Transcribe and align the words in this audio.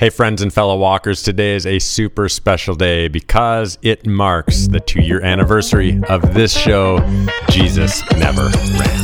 Hey, 0.00 0.08
friends 0.08 0.40
and 0.40 0.50
fellow 0.50 0.78
walkers, 0.78 1.22
today 1.22 1.54
is 1.54 1.66
a 1.66 1.78
super 1.78 2.30
special 2.30 2.74
day 2.74 3.08
because 3.08 3.76
it 3.82 4.06
marks 4.06 4.66
the 4.66 4.80
two 4.80 5.02
year 5.02 5.20
anniversary 5.22 6.00
of 6.08 6.32
this 6.32 6.56
show, 6.56 7.00
Jesus 7.50 8.02
Never 8.12 8.44
Ran. 8.78 8.98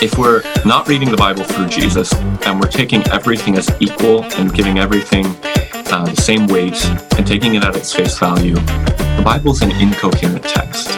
If 0.00 0.16
we're 0.16 0.44
not 0.64 0.86
reading 0.86 1.10
the 1.10 1.16
Bible 1.16 1.42
through 1.42 1.66
Jesus 1.66 2.14
and 2.46 2.60
we're 2.60 2.68
taking 2.68 3.02
everything 3.08 3.56
as 3.56 3.68
equal 3.80 4.22
and 4.36 4.54
giving 4.54 4.78
everything 4.78 5.26
uh, 5.26 6.04
the 6.04 6.22
same 6.22 6.46
weight 6.46 6.80
and 7.18 7.26
taking 7.26 7.56
it 7.56 7.64
at 7.64 7.74
its 7.74 7.92
face 7.92 8.16
value, 8.16 8.54
the 8.54 9.22
Bible's 9.24 9.62
an 9.62 9.72
incoherent 9.72 10.44
text. 10.44 10.92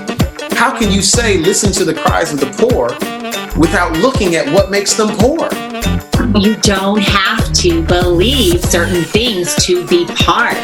How 0.52 0.78
can 0.78 0.92
you 0.92 1.00
say, 1.00 1.38
listen 1.38 1.72
to 1.72 1.86
the 1.86 1.94
cries 1.94 2.34
of 2.34 2.40
the 2.40 2.68
poor 2.68 2.88
without 3.58 3.96
looking 3.96 4.34
at 4.34 4.52
what 4.52 4.70
makes 4.70 4.92
them 4.92 5.08
poor? 5.16 5.48
You 6.34 6.56
don't 6.56 7.02
have 7.02 7.52
to 7.54 7.82
believe 7.82 8.62
certain 8.62 9.04
things 9.04 9.54
to 9.66 9.86
be 9.86 10.04
part. 10.06 10.54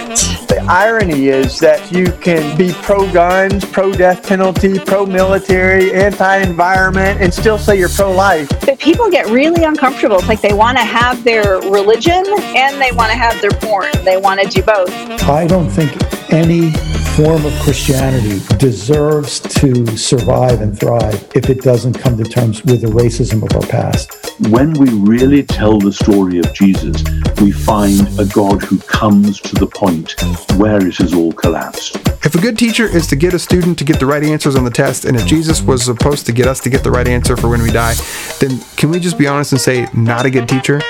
The 0.48 0.64
irony 0.68 1.28
is 1.28 1.58
that 1.60 1.90
you 1.92 2.06
can 2.20 2.56
be 2.58 2.72
pro 2.82 3.10
guns, 3.12 3.64
pro 3.64 3.92
death 3.92 4.26
penalty, 4.26 4.78
pro 4.78 5.06
military, 5.06 5.92
anti 5.94 6.38
environment, 6.38 7.20
and 7.20 7.32
still 7.32 7.58
say 7.58 7.78
you're 7.78 7.88
pro 7.88 8.10
life. 8.12 8.48
But 8.60 8.78
people 8.78 9.10
get 9.10 9.26
really 9.30 9.64
uncomfortable. 9.64 10.16
It's 10.16 10.28
like 10.28 10.40
they 10.40 10.52
want 10.52 10.78
to 10.78 10.84
have 10.84 11.24
their 11.24 11.60
religion 11.60 12.24
and 12.38 12.80
they 12.80 12.92
want 12.92 13.10
to 13.10 13.16
have 13.16 13.40
their 13.40 13.52
porn. 13.52 13.92
They 14.04 14.16
want 14.16 14.40
to 14.40 14.48
do 14.48 14.62
both. 14.62 14.90
I 15.22 15.46
don't 15.46 15.70
think 15.70 15.92
any 16.32 16.72
form 17.16 17.44
of 17.44 17.52
Christianity 17.60 18.40
deserves 18.56 19.38
to 19.40 19.86
survive 19.98 20.62
and 20.62 20.78
thrive 20.78 21.30
if 21.34 21.50
it 21.50 21.60
doesn't 21.60 21.92
come 21.92 22.16
to 22.16 22.24
terms 22.24 22.64
with 22.64 22.80
the 22.80 22.86
racism 22.86 23.42
of 23.42 23.54
our 23.54 23.68
past. 23.68 24.40
When 24.48 24.72
we 24.72 24.88
really 24.88 25.42
tell 25.42 25.78
the 25.78 25.92
story 25.92 26.38
of 26.38 26.54
Jesus, 26.54 27.04
we 27.42 27.52
find 27.52 28.08
a 28.18 28.24
God 28.24 28.62
who 28.62 28.78
comes 28.78 29.42
to 29.42 29.54
the 29.56 29.66
point 29.66 30.14
where 30.56 30.86
it 30.86 30.96
has 30.96 31.12
all 31.12 31.32
collapsed. 31.32 31.96
If 32.24 32.34
a 32.34 32.40
good 32.40 32.58
teacher 32.58 32.86
is 32.86 33.06
to 33.08 33.16
get 33.16 33.34
a 33.34 33.38
student 33.38 33.78
to 33.80 33.84
get 33.84 34.00
the 34.00 34.06
right 34.06 34.22
answers 34.22 34.56
on 34.56 34.64
the 34.64 34.70
test, 34.70 35.04
and 35.04 35.14
if 35.14 35.26
Jesus 35.26 35.60
was 35.60 35.84
supposed 35.84 36.24
to 36.26 36.32
get 36.32 36.46
us 36.46 36.60
to 36.60 36.70
get 36.70 36.82
the 36.82 36.90
right 36.90 37.06
answer 37.06 37.36
for 37.36 37.50
when 37.50 37.60
we 37.60 37.70
die, 37.70 37.94
then 38.40 38.58
can 38.78 38.90
we 38.90 38.98
just 38.98 39.18
be 39.18 39.26
honest 39.26 39.52
and 39.52 39.60
say, 39.60 39.86
not 39.92 40.24
a 40.24 40.30
good 40.30 40.48
teacher? 40.48 40.80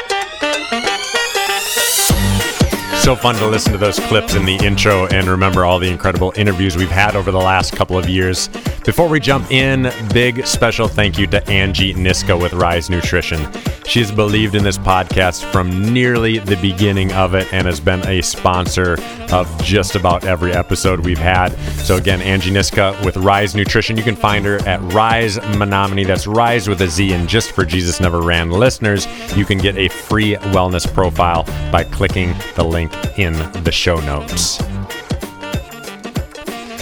So 3.03 3.17
fun 3.17 3.35
to 3.35 3.49
listen 3.49 3.73
to 3.73 3.79
those 3.79 3.99
clips 3.99 4.37
in 4.37 4.45
the 4.45 4.55
intro 4.65 5.07
and 5.09 5.27
remember 5.27 5.65
all 5.65 5.81
the 5.81 5.89
incredible 5.89 6.33
interviews 6.37 6.77
we've 6.77 6.89
had 6.89 7.17
over 7.17 7.33
the 7.33 7.39
last 7.39 7.75
couple 7.75 7.99
of 7.99 8.09
years. 8.09 8.47
Before 8.85 9.09
we 9.09 9.19
jump 9.19 9.51
in, 9.51 9.91
big 10.13 10.47
special 10.47 10.87
thank 10.87 11.19
you 11.19 11.27
to 11.27 11.45
Angie 11.49 11.95
Niska 11.95 12.41
with 12.41 12.53
Rise 12.53 12.91
Nutrition. 12.91 13.45
She 13.87 13.99
has 13.99 14.13
believed 14.13 14.55
in 14.55 14.63
this 14.63 14.79
podcast 14.79 15.45
from 15.51 15.93
nearly 15.93 16.39
the 16.39 16.57
beginning 16.57 17.13
of 17.13 17.35
it 17.35 17.53
and 17.53 17.67
has 17.67 17.81
been 17.81 18.07
a 18.07 18.23
sponsor 18.23 18.97
of 19.33 19.63
just 19.65 19.97
about 19.97 20.25
every 20.25 20.53
episode 20.53 21.01
we've 21.01 21.19
had. 21.19 21.49
So, 21.85 21.97
again, 21.97 22.23
Angie 22.23 22.51
Niska 22.51 23.05
with 23.05 23.17
Rise 23.17 23.55
Nutrition. 23.57 23.97
You 23.97 24.05
can 24.05 24.17
find 24.17 24.45
her 24.47 24.59
at 24.69 24.81
Rise 24.93 25.41
Menominee. 25.57 26.05
That's 26.05 26.27
Rise 26.27 26.69
with 26.69 26.81
a 26.83 26.89
Z. 26.89 27.13
And 27.13 27.29
just 27.29 27.53
for 27.53 27.65
Jesus 27.65 28.01
Never 28.01 28.23
Ran 28.23 28.51
listeners, 28.51 29.07
you 29.37 29.45
can 29.45 29.59
get 29.59 29.77
a 29.77 29.89
free 29.89 30.37
wellness 30.37 30.87
profile 30.93 31.45
by 31.73 31.83
clicking 31.83 32.35
the 32.55 32.65
link 32.65 32.92
in 33.17 33.35
the 33.65 33.73
show 33.73 33.97
notes. 34.01 34.61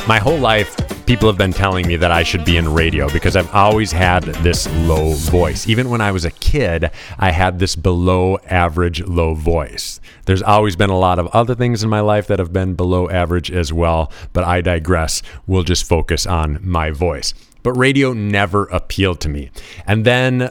My 0.06 0.18
whole 0.18 0.38
life, 0.38 0.76
people 1.06 1.28
have 1.28 1.38
been 1.38 1.52
telling 1.52 1.86
me 1.86 1.96
that 1.96 2.10
I 2.10 2.22
should 2.22 2.44
be 2.44 2.56
in 2.56 2.72
radio 2.72 3.08
because 3.12 3.36
I've 3.36 3.52
always 3.54 3.92
had 3.92 4.24
this 4.42 4.68
low 4.86 5.12
voice. 5.12 5.68
Even 5.68 5.90
when 5.90 6.00
I 6.00 6.10
was 6.10 6.24
a 6.24 6.30
kid, 6.30 6.90
I 7.18 7.30
had 7.30 7.58
this 7.58 7.76
below 7.76 8.38
average 8.46 9.02
low 9.02 9.34
voice. 9.34 10.00
There's 10.26 10.42
always 10.42 10.76
been 10.76 10.90
a 10.90 10.98
lot 10.98 11.18
of 11.18 11.26
other 11.28 11.54
things 11.54 11.82
in 11.82 11.90
my 11.90 12.00
life 12.00 12.26
that 12.28 12.38
have 12.38 12.52
been 12.52 12.74
below 12.74 13.08
average 13.08 13.50
as 13.50 13.72
well, 13.72 14.12
but 14.32 14.44
I 14.44 14.60
digress. 14.60 15.22
We'll 15.46 15.62
just 15.62 15.86
focus 15.86 16.26
on 16.26 16.58
my 16.62 16.90
voice. 16.90 17.34
But 17.62 17.72
radio 17.72 18.12
never 18.12 18.64
appealed 18.66 19.20
to 19.20 19.28
me. 19.28 19.50
And 19.86 20.04
then 20.04 20.50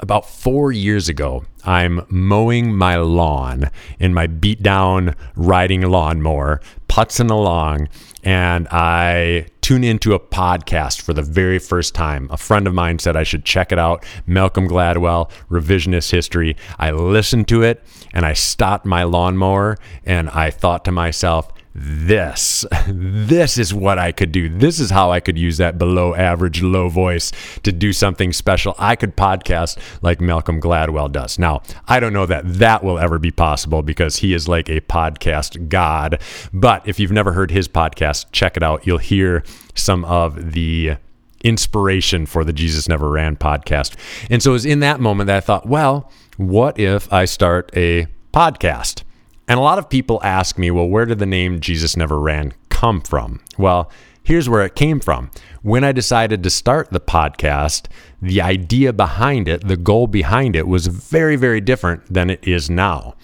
about 0.00 0.28
four 0.28 0.72
years 0.72 1.08
ago, 1.08 1.44
I'm 1.64 2.06
mowing 2.08 2.74
my 2.74 2.96
lawn 2.96 3.70
in 3.98 4.14
my 4.14 4.26
beat 4.26 4.62
down 4.62 5.14
riding 5.36 5.82
lawnmower, 5.82 6.60
putzing 6.88 7.30
along, 7.30 7.88
and 8.24 8.68
I 8.70 9.46
tune 9.60 9.84
into 9.84 10.14
a 10.14 10.20
podcast 10.20 11.02
for 11.02 11.12
the 11.12 11.22
very 11.22 11.58
first 11.58 11.94
time. 11.94 12.28
A 12.30 12.36
friend 12.36 12.66
of 12.66 12.74
mine 12.74 12.98
said 12.98 13.16
I 13.16 13.22
should 13.22 13.44
check 13.44 13.70
it 13.70 13.78
out 13.78 14.04
Malcolm 14.26 14.66
Gladwell, 14.66 15.30
Revisionist 15.50 16.10
History. 16.10 16.56
I 16.78 16.90
listened 16.90 17.48
to 17.48 17.62
it 17.62 17.84
and 18.14 18.24
I 18.24 18.32
stopped 18.32 18.86
my 18.86 19.02
lawnmower 19.02 19.76
and 20.04 20.30
I 20.30 20.50
thought 20.50 20.84
to 20.86 20.92
myself, 20.92 21.52
this. 21.80 22.64
This 22.88 23.56
is 23.56 23.72
what 23.72 23.98
i 23.98 24.10
could 24.12 24.32
do. 24.32 24.48
This 24.48 24.80
is 24.80 24.90
how 24.90 25.10
i 25.12 25.20
could 25.20 25.38
use 25.38 25.58
that 25.58 25.78
below 25.78 26.14
average 26.14 26.62
low 26.62 26.88
voice 26.88 27.32
to 27.62 27.72
do 27.72 27.92
something 27.92 28.32
special. 28.32 28.74
I 28.78 28.96
could 28.96 29.16
podcast 29.16 29.78
like 30.02 30.20
malcolm 30.20 30.60
gladwell 30.60 31.10
does. 31.10 31.38
Now 31.38 31.62
i 31.86 32.00
don't 32.00 32.12
know 32.12 32.26
that 32.26 32.44
that 32.54 32.82
will 32.82 32.98
ever 32.98 33.18
be 33.18 33.30
possible 33.30 33.82
because 33.82 34.16
he 34.16 34.34
is 34.34 34.48
like 34.48 34.68
a 34.68 34.80
podcast 34.80 35.68
god 35.68 36.20
but 36.52 36.86
if 36.88 36.98
you've 36.98 37.12
never 37.12 37.32
heard 37.32 37.50
his 37.50 37.68
podcast 37.68 38.26
check 38.32 38.56
it 38.56 38.62
out. 38.62 38.86
You'll 38.86 38.98
hear 38.98 39.44
some 39.74 40.04
of 40.04 40.52
the 40.52 40.96
inspiration 41.44 42.26
for 42.26 42.44
the 42.44 42.52
jesus 42.52 42.88
never 42.88 43.08
ran 43.10 43.36
podcast. 43.36 43.94
And 44.28 44.42
so 44.42 44.50
it 44.50 44.54
was 44.54 44.66
in 44.66 44.80
that 44.80 44.98
moment 45.00 45.28
that 45.28 45.36
i 45.36 45.40
thought 45.40 45.68
well 45.68 46.10
what 46.36 46.78
if 46.78 47.12
i 47.12 47.24
start 47.24 47.70
a 47.76 48.06
podcast 48.32 49.02
and 49.48 49.58
a 49.58 49.62
lot 49.62 49.78
of 49.78 49.88
people 49.88 50.20
ask 50.22 50.58
me, 50.58 50.70
well, 50.70 50.86
where 50.86 51.06
did 51.06 51.18
the 51.18 51.26
name 51.26 51.60
Jesus 51.60 51.96
Never 51.96 52.20
Ran 52.20 52.52
come 52.68 53.00
from? 53.00 53.40
Well, 53.56 53.90
here's 54.22 54.48
where 54.48 54.64
it 54.64 54.74
came 54.74 55.00
from. 55.00 55.30
When 55.62 55.84
I 55.84 55.92
decided 55.92 56.42
to 56.42 56.50
start 56.50 56.90
the 56.90 57.00
podcast, 57.00 57.86
the 58.20 58.42
idea 58.42 58.92
behind 58.92 59.48
it, 59.48 59.66
the 59.66 59.76
goal 59.76 60.06
behind 60.06 60.54
it 60.54 60.68
was 60.68 60.86
very, 60.86 61.36
very 61.36 61.62
different 61.62 62.12
than 62.12 62.28
it 62.28 62.46
is 62.46 62.68
now. 62.68 63.14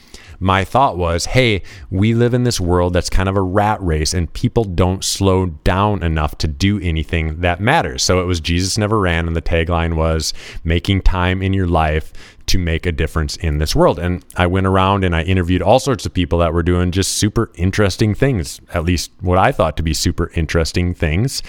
My 0.41 0.65
thought 0.65 0.99
was, 0.99 1.27
hey, 1.27 1.62
we 1.91 2.12
live 2.12 2.35
in 2.35 2.45
this 2.45 2.61
world 2.61 2.93
that's 2.93 3.09
kind 3.09 3.29
of 3.29 3.37
a 3.37 3.43
rat 3.43 3.81
race 3.83 4.12
and 4.12 4.33
people 4.33 4.65
don't 4.65 5.05
slow 5.05 5.47
down 5.47 6.03
enough 6.03 6.37
to 6.39 6.49
do 6.49 6.81
anything 6.81 7.41
that 7.41 7.61
matters. 7.61 8.03
So 8.03 8.21
it 8.21 8.25
was 8.25 8.41
Jesus 8.41 8.77
Never 8.77 8.99
Ran, 8.99 9.27
and 9.27 9.37
the 9.37 9.43
tagline 9.43 9.95
was 9.95 10.35
making 10.65 11.03
time 11.03 11.41
in 11.41 11.53
your 11.53 11.69
life 11.69 12.12
to 12.47 12.59
make 12.59 12.87
a 12.87 12.93
difference 12.93 13.37
in 13.37 13.59
this 13.59 13.75
world. 13.75 13.99
And 13.99 14.25
I 14.37 14.47
went 14.47 14.66
around 14.66 15.05
and 15.05 15.15
I 15.15 15.22
interviewed 15.22 15.62
all 15.62 15.81
sorts 15.81 16.05
of 16.06 16.12
people 16.12 16.38
that 16.41 16.53
were 16.53 16.62
doing 16.62 16.91
just 16.91 17.12
super 17.12 17.50
interesting 17.55 18.15
things, 18.15 18.60
at 18.72 18.84
least 18.84 19.10
what 19.21 19.38
I 19.38 19.53
thought 19.53 19.77
to 19.77 19.82
be 19.82 19.94
super 19.94 20.31
interesting 20.34 20.94
things. 20.94 21.43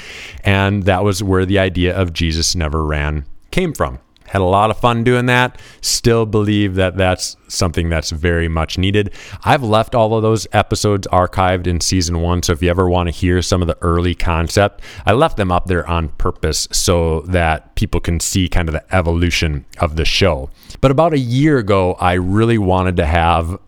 And 0.43 0.83
that 0.83 1.03
was 1.03 1.23
where 1.23 1.45
the 1.45 1.59
idea 1.59 1.95
of 1.95 2.13
Jesus 2.13 2.55
Never 2.55 2.83
Ran 2.83 3.25
came 3.51 3.73
from. 3.73 3.99
Had 4.27 4.41
a 4.41 4.45
lot 4.45 4.71
of 4.71 4.77
fun 4.79 5.03
doing 5.03 5.27
that. 5.27 5.59
Still 5.81 6.25
believe 6.25 6.75
that 6.75 6.97
that's 6.97 7.37
something 7.47 7.89
that's 7.89 8.11
very 8.11 8.47
much 8.47 8.77
needed. 8.77 9.13
I've 9.43 9.63
left 9.63 9.95
all 9.95 10.15
of 10.15 10.23
those 10.23 10.47
episodes 10.51 11.07
archived 11.07 11.67
in 11.67 11.79
season 11.79 12.21
one. 12.21 12.43
So 12.43 12.53
if 12.53 12.61
you 12.61 12.69
ever 12.69 12.89
want 12.89 13.07
to 13.07 13.11
hear 13.11 13.41
some 13.41 13.61
of 13.61 13.67
the 13.67 13.77
early 13.81 14.15
concept, 14.15 14.81
I 15.05 15.13
left 15.13 15.37
them 15.37 15.51
up 15.51 15.67
there 15.67 15.87
on 15.87 16.09
purpose 16.09 16.67
so 16.71 17.21
that 17.21 17.75
people 17.75 18.01
can 18.01 18.19
see 18.19 18.49
kind 18.49 18.67
of 18.67 18.73
the 18.73 18.95
evolution 18.95 19.65
of 19.79 19.95
the 19.95 20.05
show. 20.05 20.49
But 20.81 20.91
about 20.91 21.13
a 21.13 21.19
year 21.19 21.57
ago, 21.57 21.93
I 21.99 22.13
really 22.13 22.57
wanted 22.57 22.97
to 22.97 23.05
have 23.05 23.59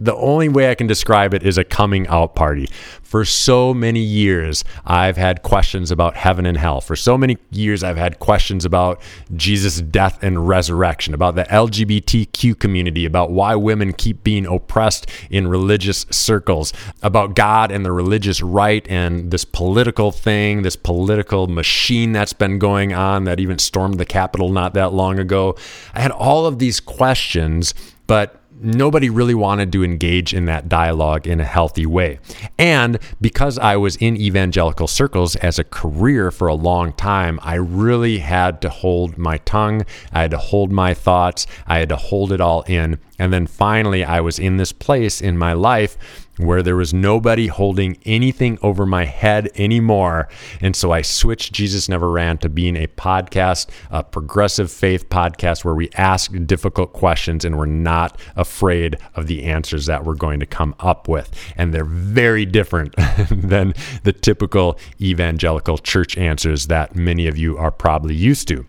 the 0.00 0.14
only 0.14 0.48
way 0.48 0.70
I 0.70 0.74
can 0.74 0.86
describe 0.86 1.34
it 1.34 1.42
is 1.42 1.58
a 1.58 1.64
coming 1.64 2.06
out 2.08 2.34
party. 2.34 2.68
For 3.02 3.24
so 3.24 3.72
many 3.72 4.00
years, 4.00 4.64
I've 4.84 5.16
had 5.16 5.42
questions 5.42 5.90
about 5.90 6.14
heaven 6.14 6.44
and 6.44 6.58
hell. 6.58 6.80
For 6.80 6.94
so 6.94 7.16
many 7.16 7.38
years, 7.50 7.82
I've 7.82 7.96
had 7.96 8.18
questions 8.18 8.64
about 8.64 9.00
Jesus' 9.34 9.80
death 9.80 10.22
and 10.22 10.46
resurrection, 10.46 11.14
about 11.14 11.34
the 11.34 11.44
LGBTQ 11.44 12.58
community, 12.58 13.06
about 13.06 13.30
why 13.30 13.54
women 13.54 13.92
keep 13.92 14.22
being 14.22 14.46
oppressed 14.46 15.10
in 15.30 15.48
religious 15.48 16.04
circles, 16.10 16.72
about 17.02 17.34
God 17.34 17.72
and 17.72 17.84
the 17.84 17.92
religious 17.92 18.42
right 18.42 18.86
and 18.90 19.30
this 19.30 19.44
political 19.44 20.12
thing, 20.12 20.62
this 20.62 20.76
political 20.76 21.46
machine 21.46 22.12
that's 22.12 22.34
been 22.34 22.58
going 22.58 22.92
on 22.92 23.24
that 23.24 23.40
even 23.40 23.58
stormed 23.58 23.98
the 23.98 24.04
Capitol 24.04 24.50
not 24.50 24.74
that 24.74 24.92
long 24.92 25.18
ago. 25.18 25.56
I 25.94 26.00
had 26.00 26.10
all 26.12 26.46
of 26.46 26.58
these 26.58 26.78
questions, 26.78 27.74
but 28.06 28.42
nobody 28.60 29.10
really 29.10 29.34
wanted 29.34 29.72
to 29.72 29.84
engage 29.84 30.34
in 30.34 30.46
that 30.46 30.68
dialogue 30.68 31.26
in 31.26 31.40
a 31.40 31.44
healthy 31.44 31.86
way. 31.86 32.18
And 32.58 32.98
because 33.20 33.58
I 33.58 33.76
was 33.76 33.96
in 33.96 34.16
evangelical 34.16 34.86
circles 34.86 35.36
as 35.36 35.58
a 35.58 35.64
career 35.64 36.30
for 36.30 36.48
a 36.48 36.54
long 36.54 36.92
time, 36.92 37.38
I 37.42 37.54
really 37.54 38.18
had 38.18 38.60
to 38.62 38.68
hold 38.68 39.18
my 39.18 39.38
tongue. 39.38 39.84
I 40.12 40.22
had 40.22 40.30
to 40.32 40.38
hold 40.38 40.72
my 40.72 40.94
thoughts. 40.94 41.46
I 41.66 41.78
had 41.78 41.88
to 41.90 41.96
hold 41.96 42.32
it 42.32 42.40
all 42.40 42.62
in 42.62 42.98
And 43.18 43.32
then 43.32 43.46
finally, 43.46 44.04
I 44.04 44.20
was 44.20 44.38
in 44.38 44.56
this 44.56 44.72
place 44.72 45.20
in 45.20 45.36
my 45.36 45.52
life 45.52 45.96
where 46.38 46.62
there 46.62 46.76
was 46.76 46.94
nobody 46.94 47.48
holding 47.48 47.98
anything 48.04 48.58
over 48.62 48.86
my 48.86 49.04
head 49.04 49.50
anymore. 49.56 50.28
And 50.60 50.74
so 50.74 50.92
I 50.92 51.02
switched 51.02 51.52
Jesus 51.52 51.88
Never 51.88 52.10
Ran 52.10 52.38
to 52.38 52.48
being 52.48 52.76
a 52.76 52.86
podcast, 52.86 53.68
a 53.90 54.02
progressive 54.04 54.70
faith 54.70 55.08
podcast 55.08 55.64
where 55.64 55.74
we 55.74 55.90
ask 55.96 56.32
difficult 56.46 56.92
questions 56.92 57.44
and 57.44 57.58
we're 57.58 57.66
not 57.66 58.20
afraid 58.36 58.98
of 59.14 59.26
the 59.26 59.44
answers 59.44 59.86
that 59.86 60.04
we're 60.04 60.14
going 60.14 60.40
to 60.40 60.46
come 60.46 60.74
up 60.80 61.08
with. 61.08 61.30
And 61.56 61.74
they're 61.74 61.84
very 61.84 62.46
different 62.46 62.94
than 63.30 63.74
the 64.04 64.12
typical 64.12 64.78
evangelical 65.00 65.78
church 65.78 66.16
answers 66.16 66.68
that 66.68 66.94
many 66.94 67.26
of 67.26 67.36
you 67.36 67.58
are 67.58 67.70
probably 67.70 68.14
used 68.14 68.48
to. 68.48 68.64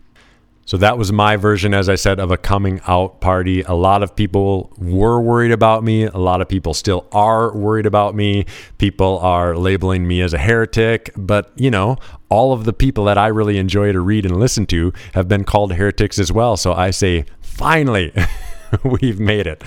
So 0.70 0.78
that 0.78 1.00
was 1.00 1.12
my 1.12 1.36
version, 1.36 1.74
as 1.74 1.90
I 1.90 1.96
said, 1.96 2.20
of 2.20 2.30
a 2.30 2.38
coming 2.38 2.80
out 2.86 3.22
party. 3.22 3.64
A 3.64 3.74
lot 3.74 4.04
of 4.04 4.16
people 4.16 4.72
were 4.78 5.20
worried 5.20 5.52
about 5.52 5.84
me. 5.84 6.04
A 6.04 6.20
lot 6.20 6.42
of 6.42 6.48
people 6.48 6.76
still 6.76 7.08
are 7.12 7.52
worried 7.58 7.88
about 7.88 8.14
me. 8.14 8.46
People 8.78 9.18
are 9.18 9.58
labeling 9.58 10.08
me 10.08 10.22
as 10.22 10.32
a 10.32 10.38
heretic. 10.38 11.10
But, 11.18 11.52
you 11.56 11.72
know, 11.72 11.98
all 12.30 12.54
of 12.54 12.66
the 12.66 12.74
people 12.74 13.06
that 13.06 13.18
I 13.18 13.30
really 13.30 13.58
enjoy 13.58 13.94
to 13.94 14.00
read 14.00 14.28
and 14.28 14.40
listen 14.40 14.68
to 14.68 14.94
have 15.16 15.28
been 15.28 15.44
called 15.44 15.74
heretics 15.74 16.20
as 16.20 16.32
well. 16.32 16.56
So 16.56 16.74
I 16.74 16.92
say, 16.92 17.26
finally. 17.42 18.14
we've 18.84 19.20
made 19.20 19.48
it. 19.48 19.64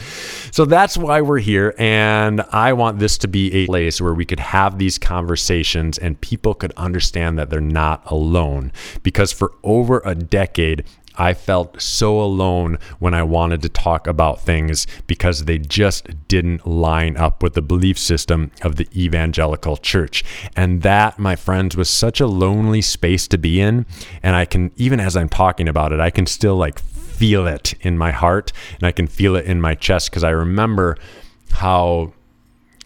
So 0.51 0.65
that's 0.65 0.97
why 0.97 1.21
we're 1.21 1.39
here. 1.39 1.75
And 1.79 2.43
I 2.53 2.73
want 2.73 2.99
this 2.99 3.19
to 3.19 3.29
be 3.29 3.53
a 3.53 3.67
place 3.67 4.01
where 4.01 4.15
we 4.15 4.25
could 4.25 4.41
have 4.41 4.79
these 4.79 4.99
conversations 4.99 5.99
and 5.99 6.21
people 6.21 6.55
could 6.55 6.73
understand 6.77 7.39
that 7.39 7.51
they're 7.51 7.61
not 7.61 8.03
alone. 8.11 8.73
Because 9.03 9.33
for 9.33 9.53
over 9.63 10.03
a 10.05 10.15
decade, 10.15 10.85
I 11.17 11.35
felt 11.35 11.81
so 11.81 12.21
alone 12.21 12.79
when 12.99 13.15
I 13.15 13.23
wanted 13.23 13.63
to 13.63 13.69
talk 13.69 14.07
about 14.07 14.41
things 14.41 14.87
because 15.07 15.45
they 15.45 15.59
just 15.59 16.29
didn't 16.29 16.67
line 16.67 17.17
up 17.17 17.43
with 17.43 17.55
the 17.55 17.63
belief 17.63 17.99
system 17.99 18.51
of 18.63 18.77
the 18.77 18.89
evangelical 18.97 19.77
church. 19.77 20.25
And 20.57 20.83
that, 20.83 21.19
my 21.19 21.37
friends, 21.37 21.77
was 21.77 21.91
such 21.91 22.21
a 22.21 22.27
lonely 22.27 22.81
space 22.81 23.29
to 23.29 23.39
be 23.39 23.61
in. 23.61 23.87
And 24.23 24.37
I 24.37 24.45
can, 24.45 24.73
even 24.77 25.01
as 25.01 25.17
I'm 25.17 25.29
talking 25.29 25.69
about 25.69 25.93
it, 25.93 26.01
I 26.01 26.11
can 26.11 26.27
still 26.27 26.57
like 26.57 26.81
feel 27.23 27.47
it 27.47 27.73
in 27.83 27.97
my 27.97 28.11
heart 28.11 28.53
and 28.75 28.83
I 28.83 28.91
can 28.91 29.07
feel 29.07 29.37
it 29.37 29.45
in 29.45 29.61
my 29.61 29.77
chest 29.77 30.11
because 30.11 30.25
I 30.25 30.31
remember 30.31 30.97
how 31.53 32.13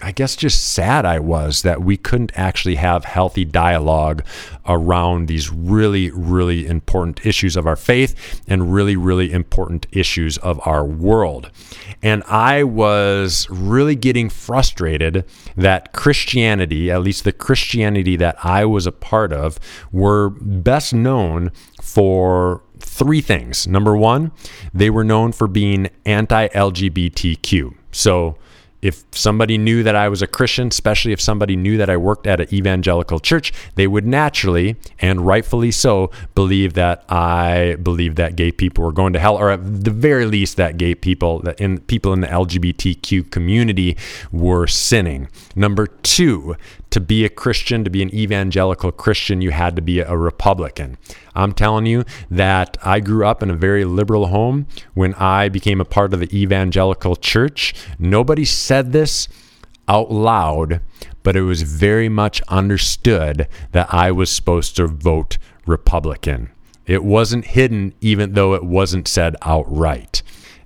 I 0.02 0.12
guess 0.12 0.36
just 0.36 0.74
sad 0.74 1.06
I 1.06 1.20
was 1.20 1.62
that 1.62 1.82
we 1.82 1.96
couldn't 1.96 2.32
actually 2.34 2.74
have 2.74 3.06
healthy 3.06 3.46
dialogue 3.46 4.26
around 4.66 5.26
these 5.26 5.50
really, 5.50 6.10
really 6.10 6.66
important 6.66 7.24
issues 7.24 7.56
of 7.56 7.66
our 7.66 7.76
faith 7.76 8.42
and 8.46 8.74
really, 8.74 8.94
really 8.94 9.32
important 9.32 9.86
issues 9.92 10.36
of 10.36 10.60
our 10.66 10.84
world. 10.84 11.50
And 12.02 12.22
I 12.24 12.62
was 12.62 13.48
really 13.48 13.96
getting 13.96 14.28
frustrated 14.28 15.24
that 15.56 15.94
Christianity, 15.94 16.90
at 16.90 17.00
least 17.00 17.24
the 17.24 17.32
Christianity 17.32 18.16
that 18.16 18.36
I 18.44 18.66
was 18.66 18.86
a 18.86 18.92
part 18.92 19.32
of, 19.32 19.58
were 19.92 20.28
best 20.28 20.92
known 20.92 21.52
for 21.80 22.62
three 22.78 23.20
things. 23.20 23.66
Number 23.66 23.96
one, 23.96 24.32
they 24.72 24.90
were 24.90 25.04
known 25.04 25.32
for 25.32 25.46
being 25.46 25.88
anti 26.04 26.48
LGBTQ. 26.48 27.74
So, 27.92 28.36
if 28.82 29.04
somebody 29.10 29.58
knew 29.58 29.82
that 29.82 29.96
I 29.96 30.08
was 30.08 30.22
a 30.22 30.26
Christian, 30.26 30.68
especially 30.68 31.12
if 31.12 31.20
somebody 31.20 31.56
knew 31.56 31.76
that 31.78 31.90
I 31.90 31.96
worked 31.96 32.26
at 32.26 32.40
an 32.40 32.54
evangelical 32.54 33.18
church, 33.18 33.52
they 33.74 33.86
would 33.86 34.06
naturally 34.06 34.76
and 35.00 35.26
rightfully 35.26 35.70
so 35.70 36.10
believe 36.34 36.74
that 36.74 37.04
I 37.08 37.76
believe 37.82 38.16
that 38.16 38.36
gay 38.36 38.52
people 38.52 38.84
were 38.84 38.92
going 38.92 39.12
to 39.14 39.18
hell, 39.18 39.36
or 39.36 39.50
at 39.50 39.84
the 39.84 39.90
very 39.90 40.26
least 40.26 40.56
that 40.58 40.76
gay 40.76 40.94
people 40.94 41.40
that 41.40 41.60
in 41.60 41.80
people 41.80 42.12
in 42.12 42.20
the 42.20 42.28
LGBTQ 42.28 43.30
community 43.30 43.96
were 44.30 44.66
sinning. 44.66 45.28
Number 45.56 45.86
two, 45.86 46.54
to 46.96 47.00
be 47.02 47.26
a 47.26 47.28
Christian, 47.28 47.84
to 47.84 47.90
be 47.90 48.00
an 48.00 48.14
evangelical 48.14 48.90
Christian, 48.90 49.42
you 49.42 49.50
had 49.50 49.76
to 49.76 49.82
be 49.82 50.00
a 50.00 50.16
Republican. 50.16 50.96
I'm 51.34 51.52
telling 51.52 51.84
you 51.84 52.04
that 52.30 52.78
I 52.82 53.00
grew 53.00 53.26
up 53.26 53.42
in 53.42 53.50
a 53.50 53.54
very 53.54 53.84
liberal 53.84 54.28
home. 54.28 54.66
When 54.94 55.12
I 55.12 55.50
became 55.50 55.78
a 55.78 55.84
part 55.84 56.14
of 56.14 56.20
the 56.20 56.34
evangelical 56.34 57.14
church, 57.14 57.74
nobody 57.98 58.46
said 58.46 58.92
this 58.92 59.28
out 59.86 60.10
loud, 60.10 60.80
but 61.22 61.36
it 61.36 61.42
was 61.42 61.60
very 61.64 62.08
much 62.08 62.40
understood 62.48 63.46
that 63.72 63.92
I 63.92 64.10
was 64.10 64.30
supposed 64.30 64.74
to 64.76 64.86
vote 64.86 65.36
Republican. 65.66 66.50
It 66.86 67.04
wasn't 67.04 67.44
hidden, 67.44 67.92
even 68.00 68.32
though 68.32 68.54
it 68.54 68.64
wasn't 68.64 69.06
said 69.06 69.36
outright. 69.42 70.22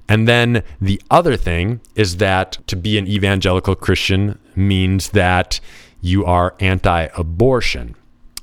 And 0.09 0.29
then 0.29 0.63
the 0.81 1.03
other 1.11 1.37
thing 1.37 1.81
is 1.97 2.19
that 2.19 2.59
to 2.69 2.77
be 2.77 2.99
an 2.99 3.09
evangelical 3.09 3.75
Christian 3.75 4.39
means 4.55 5.09
that 5.09 5.59
you 6.01 6.25
are 6.25 6.55
anti 6.61 7.09
abortion. 7.17 7.95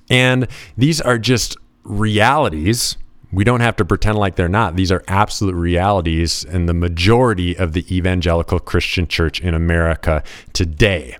And 0.09 0.47
these 0.77 1.01
are 1.01 1.17
just 1.17 1.57
realities. 1.83 2.97
We 3.31 3.43
don't 3.43 3.59
have 3.59 3.75
to 3.77 3.85
pretend 3.85 4.17
like 4.17 4.35
they're 4.35 4.47
not. 4.47 4.75
These 4.75 4.91
are 4.91 5.03
absolute 5.07 5.55
realities 5.55 6.45
in 6.45 6.65
the 6.65 6.73
majority 6.73 7.57
of 7.57 7.73
the 7.73 7.85
evangelical 7.95 8.59
Christian 8.59 9.07
church 9.07 9.41
in 9.41 9.53
America 9.53 10.23
today. 10.53 11.17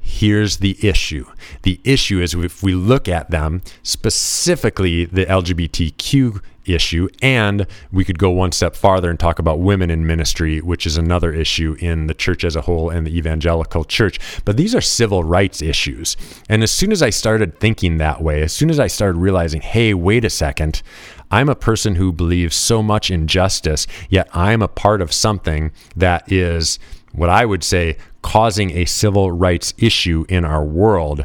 Here's 0.00 0.58
the 0.58 0.76
issue. 0.86 1.26
The 1.62 1.80
issue 1.82 2.20
is 2.20 2.34
if 2.34 2.62
we 2.62 2.74
look 2.74 3.08
at 3.08 3.30
them, 3.30 3.62
specifically 3.82 5.06
the 5.06 5.26
LGBTQ 5.26 6.42
issue. 6.66 7.08
And 7.22 7.66
we 7.92 8.04
could 8.04 8.18
go 8.18 8.30
one 8.30 8.52
step 8.52 8.76
farther 8.76 9.10
and 9.10 9.18
talk 9.18 9.38
about 9.38 9.60
women 9.60 9.90
in 9.90 10.06
ministry, 10.06 10.60
which 10.60 10.86
is 10.86 10.96
another 10.96 11.32
issue 11.32 11.76
in 11.80 12.06
the 12.06 12.14
church 12.14 12.44
as 12.44 12.56
a 12.56 12.62
whole 12.62 12.90
and 12.90 13.06
the 13.06 13.16
evangelical 13.16 13.84
church. 13.84 14.18
But 14.44 14.56
these 14.56 14.74
are 14.74 14.80
civil 14.80 15.24
rights 15.24 15.62
issues. 15.62 16.16
And 16.48 16.62
as 16.62 16.70
soon 16.70 16.92
as 16.92 17.02
I 17.02 17.10
started 17.10 17.58
thinking 17.60 17.98
that 17.98 18.22
way, 18.22 18.42
as 18.42 18.52
soon 18.52 18.70
as 18.70 18.80
I 18.80 18.86
started 18.86 19.18
realizing, 19.18 19.60
hey, 19.60 19.94
wait 19.94 20.24
a 20.24 20.30
second, 20.30 20.82
I'm 21.30 21.48
a 21.48 21.56
person 21.56 21.96
who 21.96 22.12
believes 22.12 22.54
so 22.54 22.82
much 22.82 23.10
in 23.10 23.26
justice, 23.26 23.86
yet 24.08 24.28
I'm 24.32 24.62
a 24.62 24.68
part 24.68 25.00
of 25.00 25.12
something 25.12 25.72
that 25.96 26.30
is 26.30 26.78
what 27.12 27.30
I 27.30 27.44
would 27.44 27.64
say 27.64 27.96
causing 28.22 28.70
a 28.72 28.84
civil 28.84 29.30
rights 29.30 29.74
issue 29.78 30.24
in 30.28 30.44
our 30.44 30.64
world. 30.64 31.24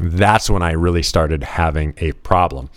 That's 0.00 0.50
when 0.50 0.62
I 0.62 0.72
really 0.72 1.02
started 1.02 1.42
having 1.42 1.94
a 1.98 2.12
problem 2.12 2.70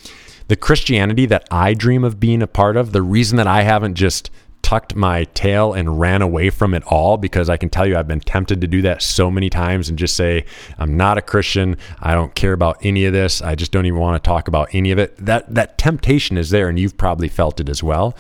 the 0.48 0.56
Christianity 0.56 1.26
that 1.28 1.48
I 1.52 1.74
dream 1.74 2.04
of 2.04 2.20
being 2.20 2.42
a 2.42 2.48
part 2.48 2.78
of, 2.78 2.92
the 2.92 3.02
reason 3.02 3.38
that 3.38 3.48
I 3.48 3.62
haven't 3.64 3.96
just 3.96 4.30
tucked 4.64 4.96
my 4.96 5.26
tail 5.36 5.74
and 5.74 6.00
ran 6.00 6.22
away 6.22 6.50
from 6.50 6.74
it 6.74 6.82
all 6.88 7.18
because 7.18 7.50
I 7.50 7.58
can 7.58 7.70
tell 7.70 7.86
you 7.86 7.98
I've 7.98 8.08
been 8.08 8.22
tempted 8.22 8.62
to 8.62 8.68
do 8.68 8.82
that 8.84 9.02
so 9.02 9.30
many 9.30 9.50
times 9.50 9.90
and 9.90 10.00
just 10.00 10.16
say 10.16 10.46
I'm 10.80 10.98
not 10.98 11.18
a 11.18 11.22
Christian, 11.22 11.78
I 12.00 12.14
don't 12.14 12.34
care 12.34 12.54
about 12.54 12.78
any 12.82 13.06
of 13.06 13.14
this, 13.14 13.42
I 13.42 13.56
just 13.56 13.72
don't 13.72 13.86
even 13.86 14.00
want 14.00 14.24
to 14.24 14.28
talk 14.28 14.48
about 14.48 14.74
any 14.74 14.92
of 14.92 14.98
it. 14.98 15.16
That 15.18 15.54
that 15.54 15.78
temptation 15.78 16.38
is 16.38 16.50
there 16.50 16.70
and 16.70 16.80
you've 16.80 16.98
probably 16.98 17.28
felt 17.28 17.60
it 17.60 17.70
as 17.70 17.84
well. 17.84 18.16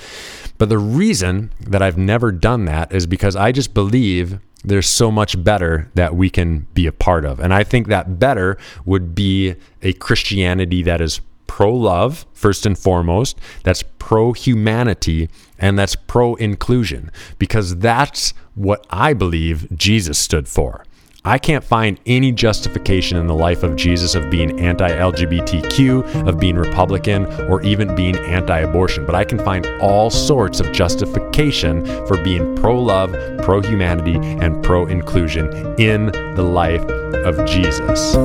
But 0.57 0.69
the 0.69 0.77
reason 0.77 1.51
that 1.61 1.81
I've 1.81 1.97
never 1.97 2.31
done 2.31 2.65
that 2.65 2.93
is 2.93 3.07
because 3.07 3.35
I 3.35 3.51
just 3.51 3.73
believe 3.73 4.39
there's 4.65 4.87
so 4.87 5.11
much 5.11 5.41
better 5.43 5.89
that 5.95 6.15
we 6.15 6.29
can 6.29 6.67
be 6.73 6.87
a 6.87 6.91
part 6.91 7.25
of. 7.25 7.39
And 7.39 7.53
I 7.53 7.63
think 7.63 7.87
that 7.87 8.19
better 8.19 8.57
would 8.85 9.15
be 9.15 9.55
a 9.81 9.93
Christianity 9.93 10.83
that 10.83 11.01
is 11.01 11.19
pro 11.53 11.71
love, 11.71 12.25
first 12.33 12.65
and 12.65 12.75
foremost, 12.75 13.37
that's 13.61 13.83
pro 13.99 14.33
humanity, 14.33 15.29
and 15.59 15.77
that's 15.77 15.95
pro 15.95 16.33
inclusion, 16.33 17.11
because 17.37 17.77
that's 17.77 18.33
what 18.55 18.83
I 18.89 19.13
believe 19.13 19.67
Jesus 19.77 20.17
stood 20.17 20.47
for. 20.47 20.83
I 21.23 21.37
can't 21.37 21.63
find 21.63 21.99
any 22.07 22.31
justification 22.31 23.19
in 23.19 23.27
the 23.27 23.35
life 23.35 23.61
of 23.61 23.75
Jesus 23.75 24.15
of 24.15 24.31
being 24.31 24.59
anti 24.59 24.89
LGBTQ, 24.89 26.27
of 26.27 26.39
being 26.39 26.55
Republican, 26.55 27.27
or 27.43 27.61
even 27.61 27.93
being 27.93 28.17
anti 28.17 28.61
abortion, 28.61 29.05
but 29.05 29.13
I 29.13 29.23
can 29.23 29.37
find 29.37 29.67
all 29.79 30.09
sorts 30.09 30.59
of 30.59 30.71
justification 30.71 31.85
for 32.07 32.17
being 32.23 32.55
pro 32.55 32.81
love, 32.81 33.11
pro 33.43 33.61
humanity, 33.61 34.15
and 34.15 34.63
pro 34.63 34.87
inclusion 34.87 35.53
in 35.79 36.07
the 36.33 36.41
life 36.41 36.83
of 37.27 37.45
Jesus. 37.45 38.15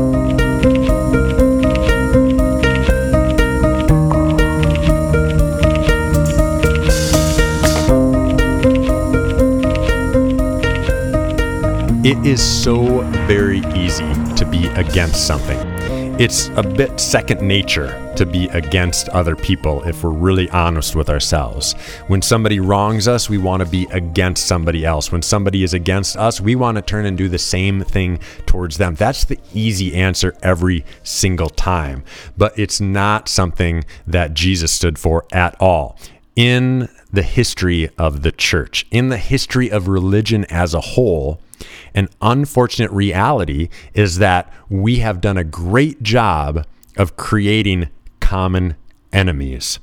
It 12.05 12.25
is 12.25 12.41
so 12.41 13.01
very 13.27 13.59
easy 13.75 14.07
to 14.37 14.47
be 14.49 14.69
against 14.69 15.27
something. 15.27 15.59
It's 16.21 16.47
a 16.51 16.63
bit 16.63 17.01
second 17.01 17.43
nature 17.43 18.15
to 18.15 18.25
be 18.25 18.47
against 18.51 19.09
other 19.09 19.35
people 19.35 19.83
if 19.83 20.05
we're 20.05 20.11
really 20.11 20.49
honest 20.51 20.95
with 20.95 21.11
ourselves. 21.11 21.73
When 22.07 22.23
somebody 22.23 22.61
wrongs 22.61 23.09
us, 23.09 23.29
we 23.29 23.37
want 23.37 23.65
to 23.65 23.69
be 23.69 23.89
against 23.91 24.47
somebody 24.47 24.85
else. 24.85 25.11
When 25.11 25.23
somebody 25.23 25.65
is 25.65 25.75
against 25.75 26.17
us, 26.17 26.41
we 26.41 26.55
want 26.55 26.77
to 26.77 26.83
turn 26.83 27.05
and 27.05 27.19
do 27.19 27.29
the 27.29 27.37
same 27.37 27.83
thing 27.83 28.21
towards 28.47 28.79
them. 28.79 28.95
That's 28.95 29.25
the 29.25 29.41
easy 29.53 29.93
answer 29.97 30.37
every 30.41 30.85
single 31.03 31.51
time. 31.51 32.05
But 32.37 32.57
it's 32.57 32.81
not 32.81 33.29
something 33.29 33.85
that 34.07 34.35
Jesus 34.35 34.71
stood 34.71 35.01
for 35.01 35.25
at 35.33 35.57
all 35.61 35.99
in 36.37 36.89
the 37.13 37.23
history 37.23 37.91
of 37.99 38.23
the 38.23 38.31
church, 38.31 38.87
in 38.93 39.09
the 39.09 39.19
history 39.19 39.69
of 39.69 39.89
religion 39.89 40.45
as 40.45 40.75
a 40.75 40.81
whole, 40.81 41.41
an 41.95 42.09
unfortunate 42.21 42.91
reality 42.91 43.69
is 43.95 44.19
that 44.19 44.53
we 44.69 44.97
have 44.97 45.21
done 45.21 45.37
a 45.37 45.45
great 45.45 46.03
job 46.03 46.67
of 46.97 47.17
creating 47.17 47.89
common 48.21 48.77
enemies. 49.13 49.79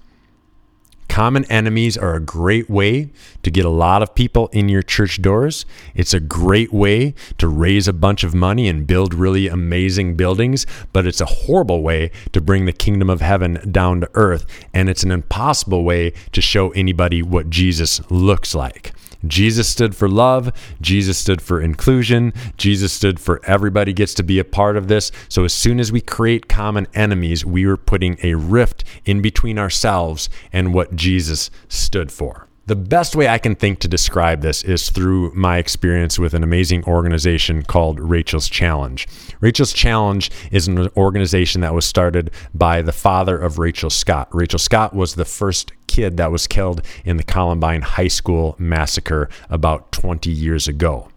Common 1.07 1.45
enemies 1.45 1.97
are 1.97 2.15
a 2.15 2.19
great 2.19 2.69
way 2.69 3.09
to 3.41 3.49
get 3.49 3.63
a 3.63 3.69
lot 3.69 4.01
of 4.03 4.15
people 4.15 4.49
in 4.51 4.67
your 4.67 4.81
church 4.81 5.21
doors. 5.21 5.65
It's 5.93 6.13
a 6.13 6.19
great 6.19 6.73
way 6.73 7.13
to 7.37 7.47
raise 7.47 7.87
a 7.87 7.93
bunch 7.93 8.25
of 8.25 8.35
money 8.35 8.67
and 8.67 8.85
build 8.85 9.13
really 9.13 9.47
amazing 9.47 10.15
buildings, 10.15 10.65
but 10.91 11.07
it's 11.07 11.21
a 11.21 11.25
horrible 11.25 11.81
way 11.81 12.11
to 12.33 12.41
bring 12.41 12.65
the 12.65 12.73
kingdom 12.73 13.09
of 13.09 13.21
heaven 13.21 13.59
down 13.71 14.01
to 14.01 14.09
earth. 14.15 14.45
And 14.73 14.89
it's 14.89 15.03
an 15.03 15.11
impossible 15.11 15.85
way 15.85 16.11
to 16.33 16.41
show 16.41 16.71
anybody 16.71 17.23
what 17.23 17.49
Jesus 17.49 18.01
looks 18.11 18.53
like. 18.53 18.91
Jesus 19.27 19.67
stood 19.67 19.95
for 19.95 20.07
love. 20.07 20.51
Jesus 20.81 21.17
stood 21.17 21.41
for 21.41 21.61
inclusion. 21.61 22.33
Jesus 22.57 22.93
stood 22.93 23.19
for 23.19 23.41
everybody 23.45 23.93
gets 23.93 24.13
to 24.15 24.23
be 24.23 24.39
a 24.39 24.45
part 24.45 24.77
of 24.77 24.87
this. 24.87 25.11
So 25.29 25.43
as 25.43 25.53
soon 25.53 25.79
as 25.79 25.91
we 25.91 26.01
create 26.01 26.47
common 26.47 26.87
enemies, 26.93 27.45
we 27.45 27.65
are 27.65 27.77
putting 27.77 28.17
a 28.23 28.35
rift 28.35 28.83
in 29.05 29.21
between 29.21 29.57
ourselves 29.57 30.29
and 30.51 30.73
what 30.73 30.95
Jesus 30.95 31.49
stood 31.69 32.11
for. 32.11 32.44
The 32.67 32.75
best 32.75 33.15
way 33.15 33.27
I 33.27 33.37
can 33.37 33.53
think 33.53 33.77
to 33.81 33.87
describe 33.87 34.41
this 34.41 34.63
is 34.63 34.89
through 34.89 35.31
my 35.35 35.59
experience 35.59 36.17
with 36.17 36.33
an 36.33 36.41
amazing 36.41 36.83
organization 36.85 37.61
called 37.61 37.99
Rachel's 37.99 38.49
Challenge. 38.49 39.07
Rachel's 39.39 39.71
Challenge 39.71 40.31
is 40.51 40.67
an 40.67 40.89
organization 40.97 41.61
that 41.61 41.75
was 41.75 41.85
started 41.85 42.31
by 42.55 42.81
the 42.81 42.91
father 42.91 43.37
of 43.37 43.59
Rachel 43.59 43.91
Scott. 43.91 44.29
Rachel 44.33 44.57
Scott 44.57 44.95
was 44.95 45.13
the 45.13 45.25
first 45.25 45.73
kid 45.85 46.17
that 46.17 46.31
was 46.31 46.47
killed 46.47 46.81
in 47.03 47.17
the 47.17 47.23
Columbine 47.23 47.83
High 47.83 48.07
School 48.07 48.55
massacre 48.57 49.29
about 49.47 49.91
20 49.91 50.31
years 50.31 50.67
ago 50.67 51.09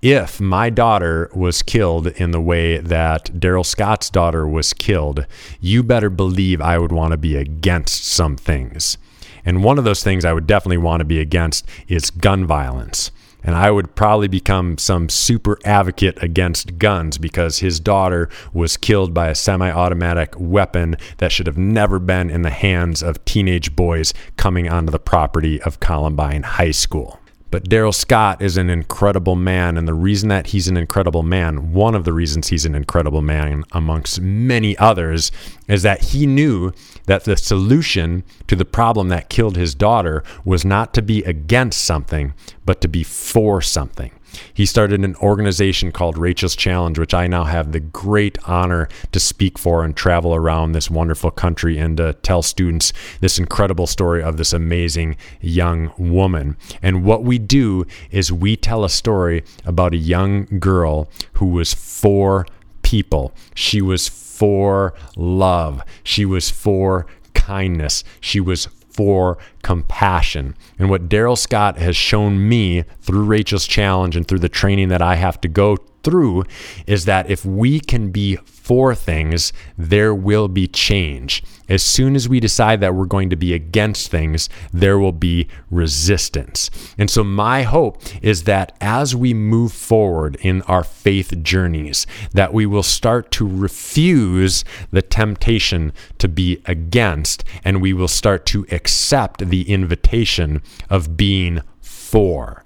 if 0.00 0.40
my 0.40 0.70
daughter 0.70 1.28
was 1.34 1.60
killed 1.60 2.06
in 2.06 2.30
the 2.30 2.40
way 2.40 2.78
that 2.78 3.40
Darrell 3.40 3.64
Scott's 3.64 4.08
daughter 4.08 4.46
was 4.46 4.72
killed, 4.72 5.26
you 5.60 5.82
better 5.82 6.08
believe 6.08 6.60
I 6.60 6.78
would 6.78 6.92
want 6.92 7.10
to 7.10 7.16
be 7.16 7.34
against 7.34 8.04
some 8.04 8.36
things. 8.36 8.96
And 9.44 9.64
one 9.64 9.78
of 9.78 9.84
those 9.84 10.02
things 10.02 10.24
I 10.24 10.32
would 10.32 10.46
definitely 10.46 10.78
want 10.78 11.00
to 11.00 11.04
be 11.04 11.20
against 11.20 11.66
is 11.88 12.10
gun 12.10 12.46
violence. 12.46 13.10
And 13.44 13.54
I 13.54 13.70
would 13.70 13.94
probably 13.94 14.28
become 14.28 14.78
some 14.78 15.08
super 15.08 15.58
advocate 15.64 16.20
against 16.22 16.78
guns 16.78 17.18
because 17.18 17.60
his 17.60 17.78
daughter 17.78 18.28
was 18.52 18.76
killed 18.76 19.14
by 19.14 19.28
a 19.28 19.34
semi 19.34 19.70
automatic 19.70 20.34
weapon 20.36 20.96
that 21.18 21.30
should 21.30 21.46
have 21.46 21.58
never 21.58 21.98
been 21.98 22.30
in 22.30 22.42
the 22.42 22.50
hands 22.50 23.02
of 23.02 23.24
teenage 23.24 23.76
boys 23.76 24.12
coming 24.36 24.68
onto 24.68 24.90
the 24.90 24.98
property 24.98 25.62
of 25.62 25.80
Columbine 25.80 26.42
High 26.42 26.72
School. 26.72 27.20
But 27.50 27.68
Darrell 27.68 27.92
Scott 27.92 28.42
is 28.42 28.56
an 28.56 28.68
incredible 28.68 29.36
man. 29.36 29.76
And 29.76 29.88
the 29.88 29.94
reason 29.94 30.28
that 30.28 30.48
he's 30.48 30.68
an 30.68 30.76
incredible 30.76 31.22
man, 31.22 31.72
one 31.72 31.94
of 31.94 32.04
the 32.04 32.12
reasons 32.12 32.48
he's 32.48 32.66
an 32.66 32.74
incredible 32.74 33.22
man 33.22 33.64
amongst 33.72 34.20
many 34.20 34.76
others, 34.76 35.32
is 35.66 35.82
that 35.82 36.02
he 36.02 36.26
knew 36.26 36.72
that 37.06 37.24
the 37.24 37.36
solution 37.36 38.22
to 38.48 38.56
the 38.56 38.64
problem 38.66 39.08
that 39.08 39.30
killed 39.30 39.56
his 39.56 39.74
daughter 39.74 40.22
was 40.44 40.64
not 40.64 40.92
to 40.94 41.02
be 41.02 41.22
against 41.22 41.84
something, 41.84 42.34
but 42.66 42.80
to 42.82 42.88
be 42.88 43.02
for 43.02 43.62
something. 43.62 44.10
He 44.52 44.66
started 44.66 45.04
an 45.04 45.16
organization 45.16 45.92
called 45.92 46.18
Rachel's 46.18 46.56
Challenge, 46.56 46.98
which 46.98 47.14
I 47.14 47.26
now 47.26 47.44
have 47.44 47.72
the 47.72 47.80
great 47.80 48.38
honor 48.48 48.88
to 49.12 49.20
speak 49.20 49.58
for 49.58 49.84
and 49.84 49.96
travel 49.96 50.34
around 50.34 50.72
this 50.72 50.90
wonderful 50.90 51.30
country 51.30 51.78
and 51.78 51.96
to 51.96 52.14
tell 52.14 52.42
students 52.42 52.92
this 53.20 53.38
incredible 53.38 53.86
story 53.86 54.22
of 54.22 54.36
this 54.36 54.52
amazing 54.52 55.16
young 55.40 55.92
woman. 55.98 56.56
And 56.82 57.04
what 57.04 57.24
we 57.24 57.38
do 57.38 57.86
is 58.10 58.32
we 58.32 58.56
tell 58.56 58.84
a 58.84 58.90
story 58.90 59.44
about 59.64 59.94
a 59.94 59.98
young 59.98 60.44
girl 60.58 61.08
who 61.34 61.46
was 61.46 61.74
for 61.74 62.46
people. 62.82 63.34
She 63.54 63.82
was 63.82 64.08
for 64.08 64.94
love. 65.16 65.82
She 66.02 66.24
was 66.24 66.50
for 66.50 67.06
kindness. 67.34 68.04
She 68.20 68.40
was 68.40 68.68
for 68.98 69.38
compassion. 69.62 70.56
And 70.76 70.90
what 70.90 71.08
Darrell 71.08 71.36
Scott 71.36 71.78
has 71.78 71.94
shown 71.94 72.48
me 72.48 72.82
through 73.00 73.22
Rachel's 73.22 73.64
challenge 73.64 74.16
and 74.16 74.26
through 74.26 74.40
the 74.40 74.48
training 74.48 74.88
that 74.88 75.00
I 75.00 75.14
have 75.14 75.40
to 75.42 75.46
go 75.48 75.76
through 76.02 76.44
is 76.86 77.04
that 77.04 77.30
if 77.30 77.44
we 77.44 77.80
can 77.80 78.10
be 78.10 78.36
for 78.36 78.94
things, 78.94 79.52
there 79.76 80.14
will 80.14 80.48
be 80.48 80.66
change. 80.66 81.42
As 81.68 81.82
soon 81.82 82.14
as 82.14 82.28
we 82.28 82.40
decide 82.40 82.80
that 82.80 82.94
we're 82.94 83.06
going 83.06 83.30
to 83.30 83.36
be 83.36 83.54
against 83.54 84.10
things, 84.10 84.48
there 84.72 84.98
will 84.98 85.12
be 85.12 85.48
resistance. 85.70 86.70
And 86.98 87.10
so, 87.10 87.24
my 87.24 87.62
hope 87.62 88.02
is 88.22 88.44
that 88.44 88.76
as 88.80 89.16
we 89.16 89.32
move 89.32 89.72
forward 89.72 90.36
in 90.40 90.62
our 90.62 90.84
faith 90.84 91.42
journeys, 91.42 92.06
that 92.32 92.52
we 92.52 92.66
will 92.66 92.82
start 92.82 93.30
to 93.32 93.46
refuse 93.46 94.64
the 94.90 95.02
temptation 95.02 95.92
to 96.18 96.28
be 96.28 96.62
against, 96.66 97.44
and 97.64 97.80
we 97.80 97.92
will 97.92 98.08
start 98.08 98.44
to 98.46 98.66
accept 98.70 99.48
the 99.48 99.70
invitation 99.70 100.62
of 100.90 101.16
being 101.16 101.62
for. 101.80 102.64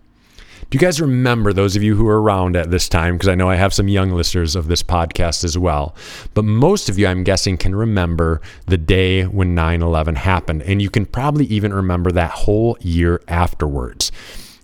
Do 0.72 0.76
you 0.76 0.80
guys 0.80 1.02
remember 1.02 1.52
those 1.52 1.76
of 1.76 1.82
you 1.82 1.96
who 1.96 2.04
were 2.04 2.22
around 2.22 2.56
at 2.56 2.70
this 2.70 2.88
time? 2.88 3.16
Because 3.16 3.28
I 3.28 3.34
know 3.34 3.50
I 3.50 3.56
have 3.56 3.74
some 3.74 3.88
young 3.88 4.10
listeners 4.12 4.56
of 4.56 4.68
this 4.68 4.82
podcast 4.82 5.44
as 5.44 5.58
well. 5.58 5.94
But 6.32 6.46
most 6.46 6.88
of 6.88 6.98
you, 6.98 7.06
I'm 7.06 7.24
guessing, 7.24 7.58
can 7.58 7.74
remember 7.74 8.40
the 8.64 8.78
day 8.78 9.24
when 9.24 9.54
9 9.54 9.82
11 9.82 10.14
happened. 10.14 10.62
And 10.62 10.80
you 10.80 10.88
can 10.88 11.04
probably 11.04 11.44
even 11.44 11.74
remember 11.74 12.10
that 12.12 12.30
whole 12.30 12.78
year 12.80 13.20
afterwards 13.28 14.10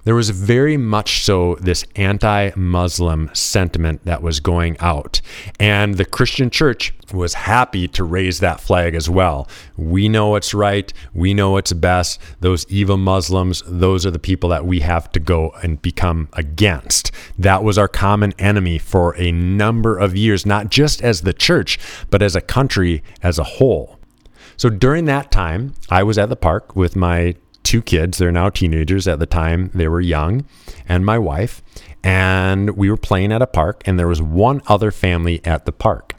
there 0.09 0.15
was 0.15 0.31
very 0.31 0.79
much 0.79 1.23
so 1.23 1.57
this 1.61 1.85
anti 1.95 2.50
Muslim 2.57 3.29
sentiment 3.35 4.03
that 4.07 4.23
was 4.23 4.41
going 4.41 4.75
out. 4.81 5.21
And 5.61 5.97
the 5.97 6.07
Christian 6.07 6.49
church 6.49 6.95
was 7.12 7.35
happy 7.35 7.87
to 7.88 8.05
raise 8.05 8.41
that 8.41 8.59
flag 8.59 8.95
as 8.95 9.11
well. 9.11 9.47
We 9.77 10.09
know 10.09 10.29
what's 10.29 10.55
right. 10.55 10.91
We 11.12 11.35
know 11.35 11.50
what's 11.50 11.75
best. 11.75 12.23
Those 12.41 12.65
evil 12.71 12.97
Muslims, 12.97 13.62
those 13.67 14.07
are 14.07 14.11
the 14.11 14.19
people 14.19 14.49
that 14.49 14.65
we 14.65 14.81
have 14.81 15.12
to 15.12 15.21
go 15.21 15.50
and 15.62 15.83
become 15.83 16.31
against. 16.33 17.12
That 17.37 17.62
was 17.62 17.77
our 17.77 17.87
common 17.87 18.33
enemy 18.38 18.79
for 18.79 19.15
a 19.19 19.31
number 19.31 19.99
of 19.99 20.17
years, 20.17 20.47
not 20.47 20.71
just 20.71 21.03
as 21.03 21.21
the 21.21 21.35
church, 21.35 21.79
but 22.09 22.23
as 22.23 22.35
a 22.35 22.41
country 22.41 23.03
as 23.23 23.38
a 23.38 23.45
whole. 23.45 23.99
So 24.57 24.71
during 24.71 25.05
that 25.05 25.31
time, 25.31 25.75
I 25.91 26.03
was 26.03 26.17
at 26.17 26.31
the 26.31 26.37
park 26.37 26.75
with 26.75 26.97
my 26.97 27.35
two 27.69 27.83
kids. 27.83 28.17
They're 28.17 28.33
now 28.33 28.49
teenagers. 28.49 29.07
At 29.07 29.19
the 29.19 29.27
time, 29.27 29.71
they 29.75 29.89
were 29.89 30.01
young, 30.01 30.47
and 30.89 31.05
my 31.05 31.19
wife. 31.19 31.63
And 32.03 32.71
we 32.79 32.89
were 32.89 32.97
playing 32.97 33.31
at 33.31 33.43
a 33.43 33.47
park, 33.47 33.83
and 33.85 33.99
there 33.99 34.09
was 34.09 34.23
one 34.23 34.63
other 34.69 34.91
family 34.91 35.45
at 35.45 35.67
the 35.67 35.73
park. 35.73 36.15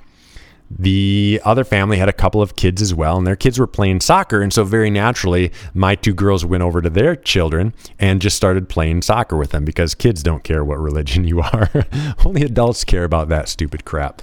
The 0.69 1.41
other 1.43 1.63
family 1.63 1.97
had 1.97 2.07
a 2.07 2.13
couple 2.13 2.43
of 2.43 2.55
kids 2.55 2.83
as 2.83 2.93
well, 2.93 3.17
and 3.17 3.25
their 3.25 3.35
kids 3.35 3.57
were 3.57 3.65
playing 3.65 4.01
soccer. 4.01 4.43
And 4.43 4.53
so, 4.53 4.63
very 4.63 4.91
naturally, 4.91 5.51
my 5.73 5.95
two 5.95 6.13
girls 6.13 6.45
went 6.45 6.61
over 6.61 6.83
to 6.83 6.89
their 6.91 7.15
children 7.15 7.73
and 7.97 8.21
just 8.21 8.37
started 8.37 8.69
playing 8.69 9.01
soccer 9.01 9.35
with 9.35 9.49
them 9.49 9.65
because 9.65 9.95
kids 9.95 10.21
don't 10.21 10.43
care 10.43 10.63
what 10.63 10.77
religion 10.77 11.23
you 11.27 11.41
are. 11.41 11.71
Only 12.23 12.43
adults 12.43 12.83
care 12.83 13.05
about 13.05 13.29
that 13.29 13.49
stupid 13.49 13.85
crap. 13.85 14.21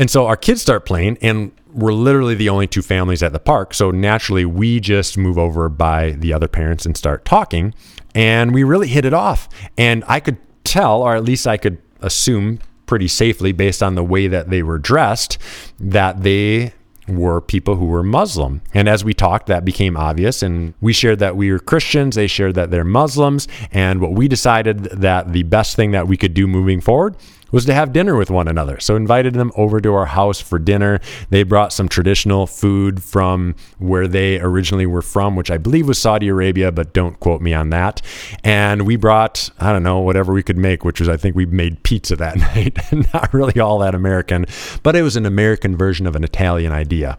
And 0.00 0.10
so 0.10 0.26
our 0.26 0.36
kids 0.36 0.62
start 0.62 0.86
playing, 0.86 1.18
and 1.20 1.52
we're 1.74 1.92
literally 1.92 2.34
the 2.34 2.48
only 2.48 2.66
two 2.66 2.80
families 2.80 3.22
at 3.22 3.34
the 3.34 3.38
park. 3.38 3.74
So 3.74 3.90
naturally, 3.90 4.46
we 4.46 4.80
just 4.80 5.18
move 5.18 5.36
over 5.36 5.68
by 5.68 6.12
the 6.12 6.32
other 6.32 6.48
parents 6.48 6.86
and 6.86 6.96
start 6.96 7.26
talking. 7.26 7.74
And 8.14 8.54
we 8.54 8.64
really 8.64 8.88
hit 8.88 9.04
it 9.04 9.12
off. 9.12 9.46
And 9.76 10.02
I 10.08 10.18
could 10.18 10.38
tell, 10.64 11.02
or 11.02 11.14
at 11.14 11.22
least 11.22 11.46
I 11.46 11.58
could 11.58 11.76
assume 12.00 12.60
pretty 12.86 13.08
safely 13.08 13.52
based 13.52 13.82
on 13.82 13.94
the 13.94 14.02
way 14.02 14.26
that 14.26 14.48
they 14.48 14.62
were 14.62 14.78
dressed, 14.78 15.36
that 15.78 16.22
they 16.22 16.72
were 17.06 17.42
people 17.42 17.76
who 17.76 17.84
were 17.84 18.02
Muslim. 18.02 18.62
And 18.72 18.88
as 18.88 19.04
we 19.04 19.12
talked, 19.12 19.48
that 19.48 19.66
became 19.66 19.98
obvious. 19.98 20.42
And 20.42 20.72
we 20.80 20.94
shared 20.94 21.18
that 21.18 21.36
we 21.36 21.52
were 21.52 21.58
Christians. 21.58 22.16
They 22.16 22.26
shared 22.26 22.54
that 22.54 22.70
they're 22.70 22.84
Muslims. 22.84 23.48
And 23.70 24.00
what 24.00 24.12
we 24.12 24.28
decided 24.28 24.84
that 24.84 25.34
the 25.34 25.42
best 25.42 25.76
thing 25.76 25.90
that 25.90 26.08
we 26.08 26.16
could 26.16 26.32
do 26.32 26.46
moving 26.46 26.80
forward 26.80 27.16
was 27.52 27.64
to 27.66 27.74
have 27.74 27.92
dinner 27.92 28.16
with 28.16 28.30
one 28.30 28.48
another. 28.48 28.80
So 28.80 28.96
invited 28.96 29.34
them 29.34 29.52
over 29.56 29.80
to 29.80 29.94
our 29.94 30.06
house 30.06 30.40
for 30.40 30.58
dinner. 30.58 31.00
They 31.30 31.42
brought 31.42 31.72
some 31.72 31.88
traditional 31.88 32.46
food 32.46 33.02
from 33.02 33.54
where 33.78 34.08
they 34.08 34.40
originally 34.40 34.86
were 34.86 35.02
from, 35.02 35.36
which 35.36 35.50
I 35.50 35.58
believe 35.58 35.88
was 35.88 35.98
Saudi 35.98 36.28
Arabia, 36.28 36.72
but 36.72 36.92
don't 36.92 37.18
quote 37.20 37.40
me 37.40 37.54
on 37.54 37.70
that. 37.70 38.02
And 38.44 38.86
we 38.86 38.96
brought, 38.96 39.50
I 39.58 39.72
don't 39.72 39.82
know, 39.82 40.00
whatever 40.00 40.32
we 40.32 40.42
could 40.42 40.58
make, 40.58 40.84
which 40.84 41.00
was 41.00 41.08
I 41.08 41.16
think 41.16 41.36
we 41.36 41.46
made 41.46 41.82
pizza 41.82 42.16
that 42.16 42.36
night. 42.54 42.78
Not 43.14 43.32
really 43.32 43.60
all 43.60 43.78
that 43.78 43.94
American, 43.94 44.46
but 44.82 44.96
it 44.96 45.02
was 45.02 45.16
an 45.16 45.26
American 45.26 45.76
version 45.76 46.06
of 46.06 46.16
an 46.16 46.24
Italian 46.24 46.72
idea. 46.72 47.18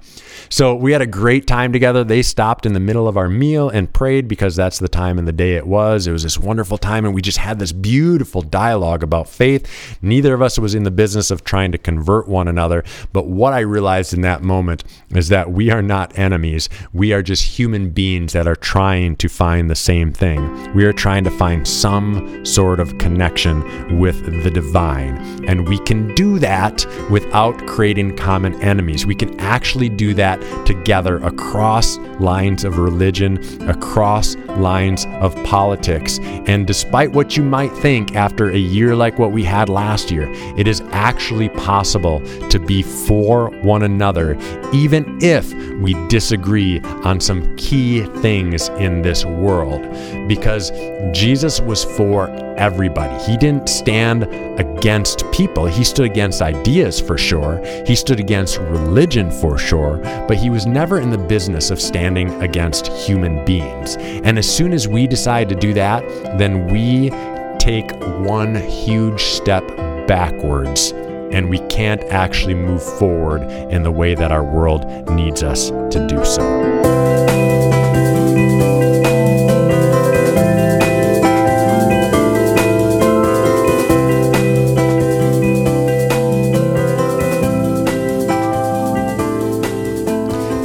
So 0.50 0.76
we 0.76 0.92
had 0.92 1.02
a 1.02 1.08
great 1.08 1.48
time 1.48 1.72
together. 1.72 2.04
They 2.04 2.22
stopped 2.22 2.66
in 2.66 2.74
the 2.74 2.80
middle 2.80 3.08
of 3.08 3.18
our 3.18 3.30
meal 3.30 3.70
and 3.70 3.92
prayed 3.92 4.28
because 4.28 4.56
that's 4.56 4.80
the 4.80 4.90
time 4.90 5.18
in 5.18 5.26
the 5.26 5.32
day 5.32 5.56
it 5.56 5.66
was. 5.66 6.08
It 6.08 6.12
was 6.12 6.24
this 6.24 6.38
wonderful 6.38 6.78
time 6.78 7.06
and 7.06 7.14
we 7.14 7.22
just 7.22 7.38
had 7.38 7.60
this 7.60 7.72
beautiful 7.72 8.42
dialogue 8.42 9.04
about 9.04 9.30
faith. 9.30 9.98
Neither 10.02 10.21
Neither 10.22 10.36
of 10.36 10.44
us 10.44 10.60
was 10.60 10.76
in 10.76 10.84
the 10.84 10.92
business 10.92 11.32
of 11.32 11.44
trying 11.44 11.72
to 11.72 11.80
convert 11.80 12.28
one 12.28 12.48
another. 12.48 12.84
But 13.12 13.26
what 13.26 13.54
I 13.54 13.62
realized 13.62 14.14
in 14.14 14.22
that 14.22 14.44
moment 14.44 14.84
is 15.16 15.30
that 15.30 15.52
we 15.52 15.72
are 15.72 15.82
not 15.82 16.16
enemies. 16.16 16.70
We 16.94 17.12
are 17.12 17.24
just 17.24 17.58
human 17.58 17.90
beings 17.90 18.34
that 18.34 18.46
are 18.46 18.56
trying 18.56 19.16
to 19.16 19.28
find 19.28 19.68
the 19.68 19.76
same 19.76 20.14
thing. 20.14 20.76
We 20.76 20.86
are 20.86 20.94
trying 20.94 21.24
to 21.24 21.32
find 21.32 21.68
some 21.68 22.46
sort 22.46 22.80
of 22.80 23.00
connection 23.00 23.98
with 23.98 24.44
the 24.44 24.52
divine. 24.52 25.18
And 25.48 25.68
we 25.68 25.80
can 25.80 26.14
do 26.14 26.38
that 26.38 26.86
without 27.10 27.58
creating 27.66 28.16
common 28.16 28.62
enemies. 28.62 29.08
We 29.08 29.16
can 29.16 29.40
actually 29.40 29.90
do 29.90 30.14
that 30.14 30.40
together 30.68 31.18
across 31.18 31.98
lines 32.20 32.64
of 32.64 32.78
religion, 32.78 33.40
across 33.68 34.36
lines 34.50 35.08
of 35.20 35.34
politics. 35.46 36.20
And 36.46 36.68
despite 36.68 37.12
what 37.12 37.36
you 37.36 37.42
might 37.42 37.72
think 37.78 38.16
after 38.16 38.52
a 38.52 38.58
year 38.58 38.96
like 38.96 39.18
what 39.18 39.32
we 39.32 39.44
had 39.44 39.68
last 39.68 40.11
year, 40.12 40.28
it 40.58 40.68
is 40.68 40.82
actually 40.92 41.50
possible 41.50 42.22
to 42.50 42.60
be 42.60 42.84
for 42.84 43.50
one 43.62 43.84
another, 43.84 44.38
even 44.74 45.18
if 45.22 45.54
we 45.82 45.94
disagree 46.08 46.80
on 47.04 47.20
some 47.20 47.56
key 47.56 48.04
things 48.22 48.70
in 48.70 49.02
this 49.02 49.26
world. 49.26 49.82
Because 50.28 50.72
Jesus 51.12 51.60
was 51.60 51.84
for 51.84 52.30
everybody. 52.58 53.18
He 53.24 53.38
didn't 53.38 53.68
stand 53.68 54.24
against 54.60 55.30
people. 55.32 55.66
He 55.66 55.84
stood 55.84 56.06
against 56.06 56.42
ideas 56.42 57.00
for 57.00 57.18
sure. 57.18 57.60
He 57.88 57.96
stood 57.96 58.20
against 58.20 58.60
religion 58.60 59.32
for 59.32 59.58
sure, 59.58 59.98
but 60.28 60.38
he 60.38 60.50
was 60.50 60.66
never 60.66 61.00
in 61.00 61.10
the 61.10 61.18
business 61.18 61.72
of 61.72 61.82
standing 61.82 62.30
against 62.42 62.88
human 62.88 63.44
beings. 63.46 63.96
And 63.98 64.38
as 64.38 64.54
soon 64.54 64.74
as 64.74 64.88
we 64.88 65.08
decide 65.08 65.50
to 65.50 65.56
do 65.56 65.74
that, 65.74 66.04
then 66.38 66.68
we 66.68 67.10
take 67.58 67.92
one 68.20 68.56
huge 68.56 69.22
step 69.22 69.64
backwards 70.08 70.92
and 71.32 71.50
we 71.50 71.60
can't 71.70 72.04
actually 72.06 72.56
move 72.56 72.84
forward 73.00 73.44
in 73.72 73.84
the 73.84 73.92
way 73.92 74.14
that 74.14 74.32
our 74.32 74.44
world 74.44 74.86
needs 75.12 75.44
us 75.44 75.70
to 75.70 76.06
do 76.10 76.24
so. 76.26 77.01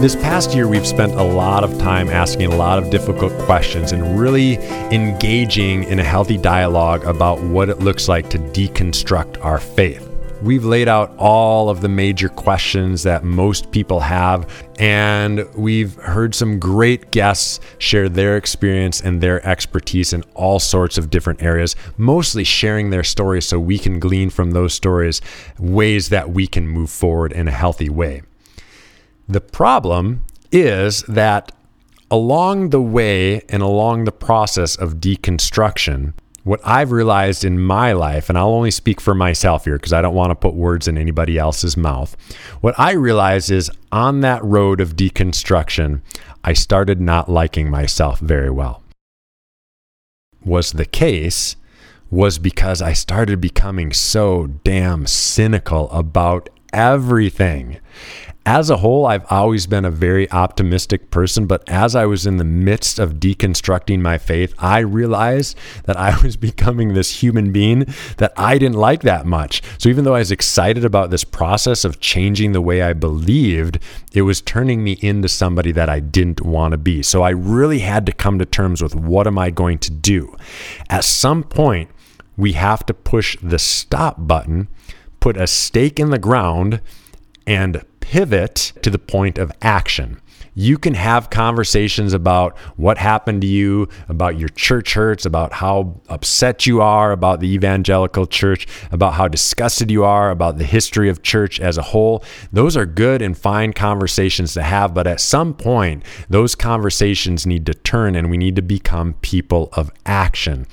This 0.07 0.15
past 0.15 0.55
year, 0.55 0.69
we've 0.69 0.87
spent 0.87 1.15
a 1.15 1.23
lot 1.25 1.65
of 1.65 1.79
time 1.81 2.09
asking 2.09 2.53
a 2.53 2.55
lot 2.55 2.81
of 2.81 2.91
difficult 2.91 3.37
questions 3.41 3.91
and 3.91 4.17
really 4.17 4.55
engaging 4.95 5.83
in 5.83 5.99
a 5.99 6.05
healthy 6.05 6.39
dialogue 6.39 7.05
about 7.05 7.43
what 7.43 7.69
it 7.69 7.81
looks 7.81 8.07
like 8.07 8.31
to 8.31 8.39
deconstruct 8.39 9.45
our 9.45 9.59
faith. 9.59 10.09
We've 10.43 10.65
laid 10.65 10.87
out 10.87 11.13
all 11.19 11.69
of 11.69 11.81
the 11.81 11.89
major 11.89 12.29
questions 12.29 13.03
that 13.03 13.25
most 13.25 13.73
people 13.73 13.99
have, 13.99 14.49
and 14.79 15.45
we've 15.57 15.97
heard 15.97 16.37
some 16.37 16.61
great 16.61 17.11
guests 17.11 17.59
share 17.79 18.09
their 18.09 18.37
experience 18.37 19.01
and 19.01 19.21
their 19.21 19.45
expertise 19.45 20.13
in 20.13 20.23
all 20.35 20.61
sorts 20.61 20.99
of 20.99 21.11
different 21.11 21.43
areas, 21.43 21.75
mostly 21.97 22.45
sharing 22.45 22.91
their 22.91 23.03
stories 23.03 23.45
so 23.45 23.59
we 23.59 23.77
can 23.77 23.99
glean 23.99 24.31
from 24.31 24.53
those 24.53 24.73
stories 24.73 25.21
ways 25.59 26.11
that 26.11 26.31
we 26.31 26.47
can 26.47 26.69
move 26.69 26.91
forward 26.91 27.33
in 27.33 27.49
a 27.49 27.51
healthy 27.51 27.89
way. 27.89 28.23
The 29.29 29.41
problem 29.41 30.25
is 30.53 31.03
that 31.03 31.53
along 32.11 32.71
the 32.71 32.81
way 32.81 33.43
and 33.49 33.63
along 33.63 34.05
the 34.05 34.13
process 34.13 34.77
of 34.77 34.97
deconstruction, 34.97 36.13
what 36.45 36.61
I've 36.63 36.93
realized 36.93 37.45
in 37.45 37.59
my 37.59 37.93
life, 37.93 38.29
and 38.29 38.39
I'll 38.39 38.51
only 38.51 38.71
speak 38.71 39.01
for 39.01 39.17
myself 39.17 39.65
here 39.65 39.79
because 39.79 39.93
I 39.93 40.01
don't 40.01 40.15
want 40.15 40.31
to 40.31 40.37
put 40.37 40.55
words 40.55 40.87
in 40.87 40.97
anybody 40.97 41.39
else's 41.39 41.77
mouth. 41.77 42.17
What 42.61 42.79
I 42.79 42.93
realized 42.93 43.51
is 43.51 43.69
on 43.91 44.21
that 44.21 44.45
road 44.45 44.81
of 44.81 44.95
deconstruction, 44.95 46.03
I 46.45 46.53
started 46.53 47.01
not 47.01 47.29
liking 47.29 47.69
myself 47.69 48.21
very 48.21 48.51
well. 48.51 48.85
Was 50.45 50.71
the 50.71 50.87
case 50.87 51.57
was 52.13 52.39
because 52.39 52.81
I 52.81 52.93
started 52.93 53.41
becoming 53.41 53.93
so 53.93 54.47
damn 54.47 55.09
cynical 55.09 55.91
about 55.91 56.49
everything 56.73 57.81
as 58.47 58.71
a 58.71 58.77
whole, 58.77 59.07
I've 59.07 59.27
always 59.29 59.67
been 59.67 59.85
a 59.85 59.91
very 59.91 60.31
optimistic 60.31 61.11
person, 61.11 61.47
but 61.47 61.69
as 61.69 61.97
I 61.97 62.07
was 62.07 62.27
in 62.27 62.37
the 62.37 62.45
midst 62.45 63.01
of 63.01 63.15
deconstructing 63.15 64.01
my 64.01 64.19
faith, 64.19 64.55
I 64.57 64.79
realized 64.79 65.59
that 65.85 65.97
I 65.97 66.17
was 66.23 66.37
becoming 66.37 66.95
this 66.95 67.23
human 67.23 67.51
being 67.51 67.93
that 68.19 68.33
I 68.37 68.57
didn't 68.59 68.77
like 68.77 69.03
that 69.03 69.27
much. 69.27 69.63
So 69.79 69.89
even 69.89 70.05
though 70.05 70.15
I 70.15 70.21
was 70.21 70.31
excited 70.31 70.85
about 70.85 71.11
this 71.11 71.25
process 71.25 71.85
of 71.85 71.99
changing 71.99 72.53
the 72.53 72.61
way 72.61 72.83
I 72.83 72.93
believed, 72.93 73.81
it 74.13 74.23
was 74.23 74.41
turning 74.41 74.85
me 74.85 74.93
into 75.03 75.29
somebody 75.29 75.73
that 75.73 75.89
I 75.89 75.99
didn't 75.99 76.41
want 76.41 76.71
to 76.71 76.79
be. 76.79 77.03
So 77.03 77.23
I 77.23 77.31
really 77.31 77.81
had 77.81 78.07
to 78.07 78.13
come 78.13 78.39
to 78.39 78.47
terms 78.47 78.81
with 78.81 78.95
what 78.95 79.27
am 79.27 79.39
I 79.39 79.51
going 79.51 79.79
to 79.79 79.91
do? 79.91 80.37
At 80.89 81.05
some 81.05 81.43
point, 81.43 81.91
we 82.37 82.53
have 82.53 82.87
to 82.87 82.95
push 82.95 83.37
the 83.43 83.59
stop 83.59 84.29
button, 84.29 84.69
put 85.19 85.37
a 85.37 85.49
stake 85.49 85.99
in 85.99 86.11
the 86.11 86.19
ground, 86.19 86.81
and 87.47 87.85
pivot 88.01 88.73
to 88.83 88.91
the 88.91 88.99
point 88.99 89.39
of 89.39 89.53
action. 89.63 90.21
You 90.59 90.79
can 90.79 90.95
have 90.95 91.29
conversations 91.29 92.15
about 92.15 92.57
what 92.77 92.97
happened 92.97 93.43
to 93.43 93.47
you, 93.47 93.91
about 94.09 94.39
your 94.39 94.49
church 94.49 94.95
hurts, 94.95 95.27
about 95.27 95.53
how 95.53 96.01
upset 96.09 96.65
you 96.65 96.81
are 96.81 97.13
about 97.13 97.41
the 97.41 97.53
evangelical 97.53 98.27
church, 98.27 98.67
about 98.91 99.13
how 99.15 99.29
disgusted 99.29 99.91
you 99.91 100.03
are 100.05 100.31
about 100.31 100.57
the 100.57 100.65
history 100.65 101.11
of 101.11 101.23
church 101.23 101.61
as 101.61 101.77
a 101.77 101.83
whole. 101.83 102.25
Those 102.53 102.75
are 102.75 102.87
good 102.87 103.21
and 103.21 103.37
fine 103.37 103.75
conversations 103.75 104.55
to 104.55 104.63
have, 104.63 104.95
but 104.95 105.07
at 105.07 105.21
some 105.21 105.53
point, 105.53 106.03
those 106.31 106.55
conversations 106.55 107.47
need 107.47 107.67
to 107.67 107.75
turn 107.75 108.17
and 108.17 108.31
we 108.31 108.39
need 108.39 108.57
to 108.57 108.63
become 108.63 109.13
people 109.21 109.69
of 109.75 109.91
action. 110.07 110.67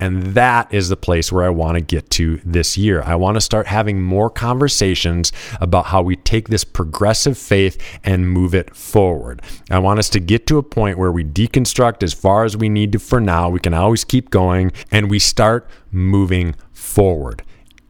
And 0.00 0.34
that 0.34 0.72
is 0.72 0.88
the 0.88 0.96
place 0.96 1.30
where 1.30 1.44
I 1.44 1.50
want 1.50 1.76
to 1.76 1.80
get 1.80 2.08
to 2.10 2.40
this 2.44 2.78
year. 2.78 3.02
I 3.02 3.14
want 3.14 3.36
to 3.36 3.40
start 3.40 3.66
having 3.66 4.02
more 4.02 4.30
conversations 4.30 5.30
about 5.60 5.86
how 5.86 6.02
we 6.02 6.16
take 6.16 6.48
this 6.48 6.64
progressive 6.64 7.36
faith 7.36 7.80
and 8.02 8.30
move 8.30 8.54
it 8.54 8.74
forward. 8.74 9.42
I 9.70 9.78
want 9.78 9.98
us 9.98 10.08
to 10.10 10.20
get 10.20 10.46
to 10.48 10.58
a 10.58 10.62
point 10.62 10.98
where 10.98 11.12
we 11.12 11.22
deconstruct 11.22 12.02
as 12.02 12.14
far 12.14 12.44
as 12.44 12.56
we 12.56 12.68
need 12.68 12.92
to 12.92 12.98
for 12.98 13.20
now. 13.20 13.50
We 13.50 13.60
can 13.60 13.74
always 13.74 14.04
keep 14.04 14.30
going 14.30 14.72
and 14.90 15.10
we 15.10 15.18
start 15.18 15.68
moving 15.92 16.56
forward 16.72 17.42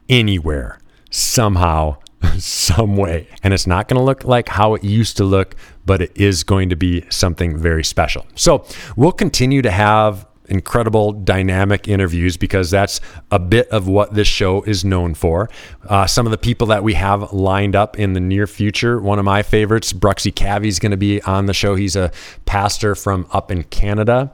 anywhere, 0.09 0.81
somehow, 1.11 1.99
some 2.39 2.97
way. 2.97 3.29
And 3.43 3.55
it's 3.55 3.67
not 3.67 3.89
going 3.89 3.99
to 3.99 4.05
look 4.05 4.25
like 4.25 4.49
how 4.49 4.75
it 4.75 4.85
used 4.85 5.17
to 5.19 5.25
look, 5.25 5.55
but 5.87 6.03
it 6.03 6.13
is 6.15 6.45
going 6.45 6.69
to 6.71 6.77
be 6.77 7.05
something 7.09 7.57
very 7.57 7.85
special. 7.85 8.27
So 8.35 8.65
we'll 8.97 9.13
continue 9.13 9.63
to 9.63 9.71
have 9.71 10.27
incredible 10.51 11.13
dynamic 11.13 11.89
interviews 11.89 12.37
because 12.37 12.71
that's 12.71 13.01
a 13.31 13.39
bit 13.39 13.69
of 13.69 13.89
what 13.89 14.15
this 14.15 14.29
show 14.29 14.63
is 14.63 14.85
known 14.85 15.15
for. 15.15 15.49
Uh, 15.89 16.07
some 16.07 16.27
of 16.27 16.31
the 16.31 16.39
people 16.39 16.67
that 16.67 16.83
we 16.83 16.95
have 16.95 17.33
lined 17.33 17.77
up 17.77 17.99
in 17.99 18.13
the 18.13 18.21
near 18.21 18.47
future, 18.47 19.01
one 19.01 19.19
of 19.19 19.25
my 19.25 19.43
favorites, 19.43 19.93
Bruxy 19.93 20.33
Cavey, 20.33 20.67
is 20.67 20.79
going 20.79 20.91
to 20.91 20.97
be 20.97 21.23
on 21.23 21.47
the 21.47 21.55
show. 21.55 21.75
He's 21.75 21.97
a 21.97 22.11
pastor 22.45 22.95
from 22.95 23.27
up 23.33 23.51
in 23.51 23.63
Canada. 23.65 24.33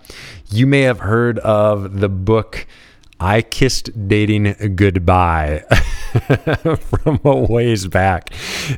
You 0.51 0.67
may 0.67 0.83
have 0.83 1.01
heard 1.01 1.39
of 1.41 2.01
the 2.01 2.09
book. 2.09 2.67
I 3.19 3.41
kissed 3.43 4.09
dating 4.09 4.75
goodbye 4.77 5.61
from 6.81 7.21
a 7.25 7.35
ways 7.35 7.87
back. 7.87 8.31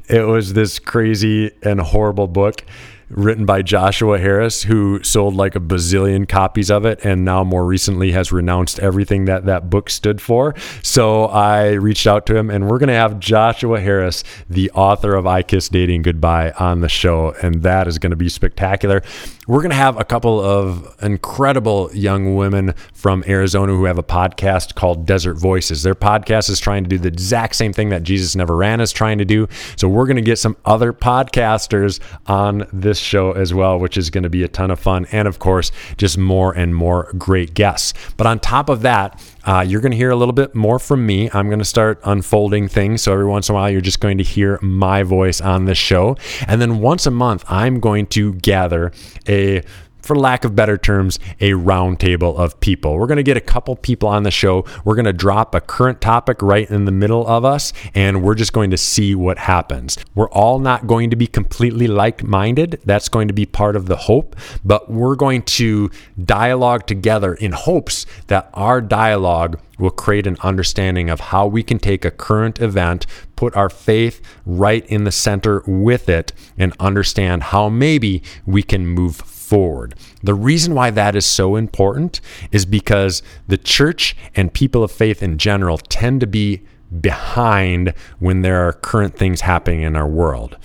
It 0.09 0.27
was 0.27 0.53
this 0.53 0.79
crazy 0.79 1.51
and 1.63 1.81
horrible 1.81 2.29
book 2.29 2.63
written 3.11 3.47
by 3.47 3.63
Joshua 3.63 4.19
Harris, 4.19 4.65
who 4.65 5.03
sold 5.03 5.35
like 5.35 5.57
a 5.57 5.61
bazillion 5.61 6.29
copies 6.29 6.71
of 6.71 6.85
it 6.85 7.01
and 7.05 7.25
now 7.25 7.45
more 7.45 7.65
recently 7.65 8.13
has 8.13 8.33
renounced 8.33 8.79
everything 8.81 9.25
that 9.27 9.47
that 9.47 9.71
book 9.71 9.91
stood 9.91 10.21
for. 10.21 10.55
So 10.83 11.27
I 11.27 11.73
reached 11.73 12.07
out 12.07 12.27
to 12.27 12.37
him, 12.37 12.51
and 12.51 12.69
we're 12.69 12.79
going 12.79 12.89
to 12.89 12.95
have 12.95 13.19
Joshua 13.19 13.81
Harris, 13.81 14.25
the 14.49 14.71
author 14.73 15.15
of 15.15 15.27
I 15.27 15.43
Kiss 15.43 15.69
Dating 15.69 16.03
Goodbye, 16.03 16.53
on 16.59 16.81
the 16.81 16.89
show, 16.89 17.35
and 17.43 17.63
that 17.63 17.89
is 17.89 17.99
going 17.99 18.11
to 18.11 18.17
be 18.17 18.29
spectacular. 18.29 19.03
We're 19.47 19.63
going 19.63 19.71
to 19.71 19.77
have 19.77 19.99
a 19.99 20.05
couple 20.05 20.41
of 20.41 20.95
incredible 21.03 21.91
young 21.95 22.37
women 22.37 22.75
from 22.93 23.25
Arizona 23.27 23.73
who 23.73 23.85
have 23.85 23.97
a 23.97 24.03
podcast 24.03 24.75
called 24.75 25.07
Desert 25.07 25.35
Voices. 25.35 25.83
Their 25.83 25.95
podcast 25.95 26.51
is 26.51 26.61
trying 26.61 26.85
to 26.85 26.89
do 26.89 26.99
the 26.99 27.09
exact 27.09 27.57
same 27.57 27.73
thing 27.73 27.89
that 27.89 28.03
Jesus 28.03 28.37
Never 28.37 28.55
Ran 28.55 28.83
is 28.83 28.93
trying 28.93 29.17
to 29.19 29.25
do. 29.25 29.49
So 29.77 29.89
we're 29.89 30.05
going 30.05 30.17
to 30.17 30.23
get 30.23 30.39
some 30.39 30.57
other 30.67 30.93
podcasters 30.93 31.99
on 32.27 32.67
this 32.75 32.98
show 33.03 33.33
as 33.33 33.55
well, 33.55 33.79
which 33.79 33.97
is 33.97 34.11
going 34.11 34.25
to 34.25 34.31
be 34.31 34.43
a 34.43 34.49
ton 34.49 34.71
of 34.71 34.79
fun. 34.79 35.07
And 35.13 35.27
of 35.29 35.39
course, 35.39 35.73
just 35.97 36.19
more 36.19 36.53
and 36.53 36.75
more 36.75 37.13
great 37.19 37.55
guests. 37.55 37.95
But 38.17 38.27
on 38.27 38.39
top 38.39 38.69
of 38.69 38.83
that, 38.83 39.23
uh, 39.45 39.65
you're 39.67 39.81
going 39.81 39.93
to 39.93 39.97
hear 39.97 40.11
a 40.11 40.17
little 40.17 40.33
bit 40.33 40.55
more 40.55 40.79
from 40.79 41.07
me. 41.07 41.31
I'm 41.33 41.49
going 41.49 41.59
to 41.59 41.65
start 41.65 42.01
unfolding 42.05 42.69
things. 42.69 43.03
So 43.03 43.13
every 43.13 43.27
once 43.27 43.49
in 43.49 43.55
a 43.55 43.57
while, 43.57 43.71
you're 43.71 43.81
just 43.81 44.01
going 44.01 44.19
to 44.19 44.25
hear 44.25 44.59
my 44.61 45.03
voice 45.03 45.41
on 45.41 45.65
this 45.65 45.79
show. 45.79 46.17
And 46.47 46.61
then 46.61 46.81
once 46.81 47.07
a 47.07 47.11
month, 47.11 47.45
I'm 47.49 47.81
going 47.81 48.07
to 48.09 48.35
gather 48.35 48.93
a 49.29 49.63
for 50.03 50.17
lack 50.17 50.45
of 50.45 50.55
better 50.55 50.79
terms, 50.79 51.19
a 51.41 51.53
roundtable 51.53 52.37
of 52.37 52.59
people. 52.61 52.97
We're 52.97 53.07
going 53.07 53.17
to 53.17 53.23
get 53.23 53.37
a 53.37 53.43
couple 53.43 53.77
people 53.77 54.09
on 54.09 54.23
the 54.23 54.31
show. 54.31 54.65
We're 54.85 54.95
going 54.95 55.05
to 55.05 55.13
drop 55.13 55.55
a 55.55 55.61
current 55.61 56.01
topic 56.01 56.41
right 56.43 56.69
in 56.71 56.85
the 56.85 56.93
middle 56.93 57.27
of 57.27 57.45
us, 57.45 57.73
and 57.95 58.23
we're 58.23 58.35
just 58.35 58.53
going 58.53 58.71
to 58.71 58.77
see 58.77 59.15
what 59.15 59.39
happens. 59.39 59.99
We're 60.15 60.31
all 60.31 60.59
not 60.59 60.87
going 60.87 61.11
to 61.11 61.17
be 61.17 61.27
completely 61.27 61.87
like 61.87 62.23
minded. 62.23 62.81
That's 62.85 63.09
going 63.09 63.29
to 63.29 63.35
be 63.35 63.47
part 63.47 63.77
of 63.77 63.87
the 63.87 63.97
hope, 63.97 64.37
but 64.65 64.91
we're 64.91 65.17
going 65.17 65.43
to 65.43 65.91
dialogue 66.25 66.87
together 66.87 67.35
in 67.35 67.53
hopes 67.53 68.07
that 68.29 68.51
our 68.55 68.81
dialogue 68.81 69.61
will 69.79 69.91
create 69.91 70.27
an 70.27 70.37
understanding 70.43 71.09
of 71.09 71.21
how 71.21 71.47
we 71.47 71.63
can 71.63 71.79
take 71.79 72.05
a 72.05 72.11
current 72.11 72.61
event, 72.61 73.07
put 73.37 73.55
our 73.55 73.69
faith 73.69 74.21
right 74.45 74.85
in 74.87 75.05
the 75.05 75.13
center 75.13 75.63
with 75.67 76.09
it, 76.09 76.33
and 76.57 76.73
understand 76.81 77.45
how 77.45 77.69
maybe 77.69 78.23
we 78.45 78.63
can 78.63 78.87
move 78.87 79.17
forward. 79.17 79.35
The 79.49 80.35
reason 80.35 80.75
why 80.75 80.91
that 80.91 81.17
is 81.17 81.27
so 81.27 81.57
important 81.57 82.21
is 82.53 82.67
because 82.67 83.23
the 83.47 83.59
church 83.59 84.17
and 84.35 84.53
people 84.53 84.85
of 84.85 84.93
faith 84.93 85.23
in 85.23 85.39
general 85.39 85.79
tend 85.79 86.21
to 86.21 86.27
be 86.27 86.63
behind 87.01 87.95
when 88.19 88.43
there 88.43 88.67
are 88.67 88.73
current 88.73 89.17
things 89.17 89.43
happening 89.43 89.83
in 89.83 89.97
our 89.97 90.09
world. 90.09 90.57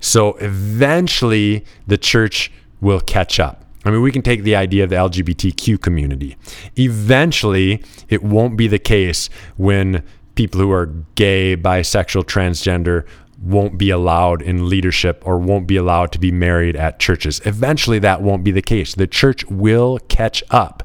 So 0.00 0.34
eventually 0.34 1.64
the 1.86 1.96
church 1.96 2.52
will 2.80 3.00
catch 3.00 3.40
up. 3.40 3.64
I 3.84 3.90
mean, 3.90 4.02
we 4.02 4.12
can 4.12 4.22
take 4.22 4.42
the 4.42 4.56
idea 4.56 4.84
of 4.84 4.90
the 4.90 4.96
LGBTQ 4.96 5.80
community. 5.80 6.36
Eventually, 6.76 7.82
it 8.08 8.22
won't 8.22 8.56
be 8.56 8.66
the 8.66 8.78
case 8.78 9.28
when 9.56 10.02
people 10.34 10.60
who 10.60 10.72
are 10.72 10.86
gay, 11.14 11.56
bisexual, 11.56 12.24
transgender 12.24 13.06
won't 13.44 13.76
be 13.76 13.90
allowed 13.90 14.40
in 14.40 14.68
leadership 14.68 15.22
or 15.24 15.38
won't 15.38 15.66
be 15.66 15.76
allowed 15.76 16.10
to 16.12 16.18
be 16.18 16.32
married 16.32 16.76
at 16.76 16.98
churches. 16.98 17.40
Eventually, 17.44 17.98
that 17.98 18.22
won't 18.22 18.42
be 18.42 18.50
the 18.50 18.62
case. 18.62 18.94
The 18.94 19.06
church 19.06 19.44
will 19.46 19.98
catch 20.08 20.42
up, 20.50 20.82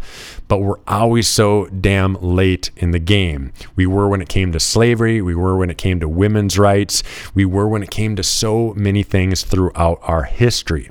but 0.47 0.59
we're 0.59 0.79
always 0.87 1.27
so 1.27 1.67
damn 1.67 2.15
late 2.15 2.71
in 2.75 2.91
the 2.91 2.99
game. 2.99 3.53
We 3.75 3.85
were 3.85 4.09
when 4.09 4.21
it 4.21 4.29
came 4.29 4.51
to 4.51 4.59
slavery, 4.59 5.21
we 5.21 5.35
were 5.35 5.57
when 5.57 5.69
it 5.69 5.77
came 5.77 5.99
to 6.01 6.09
women's 6.09 6.59
rights, 6.59 7.01
we 7.33 7.45
were 7.45 7.67
when 7.67 7.83
it 7.83 7.91
came 7.91 8.15
to 8.17 8.23
so 8.23 8.73
many 8.75 9.03
things 9.03 9.43
throughout 9.43 9.99
our 10.03 10.23
history. 10.23 10.89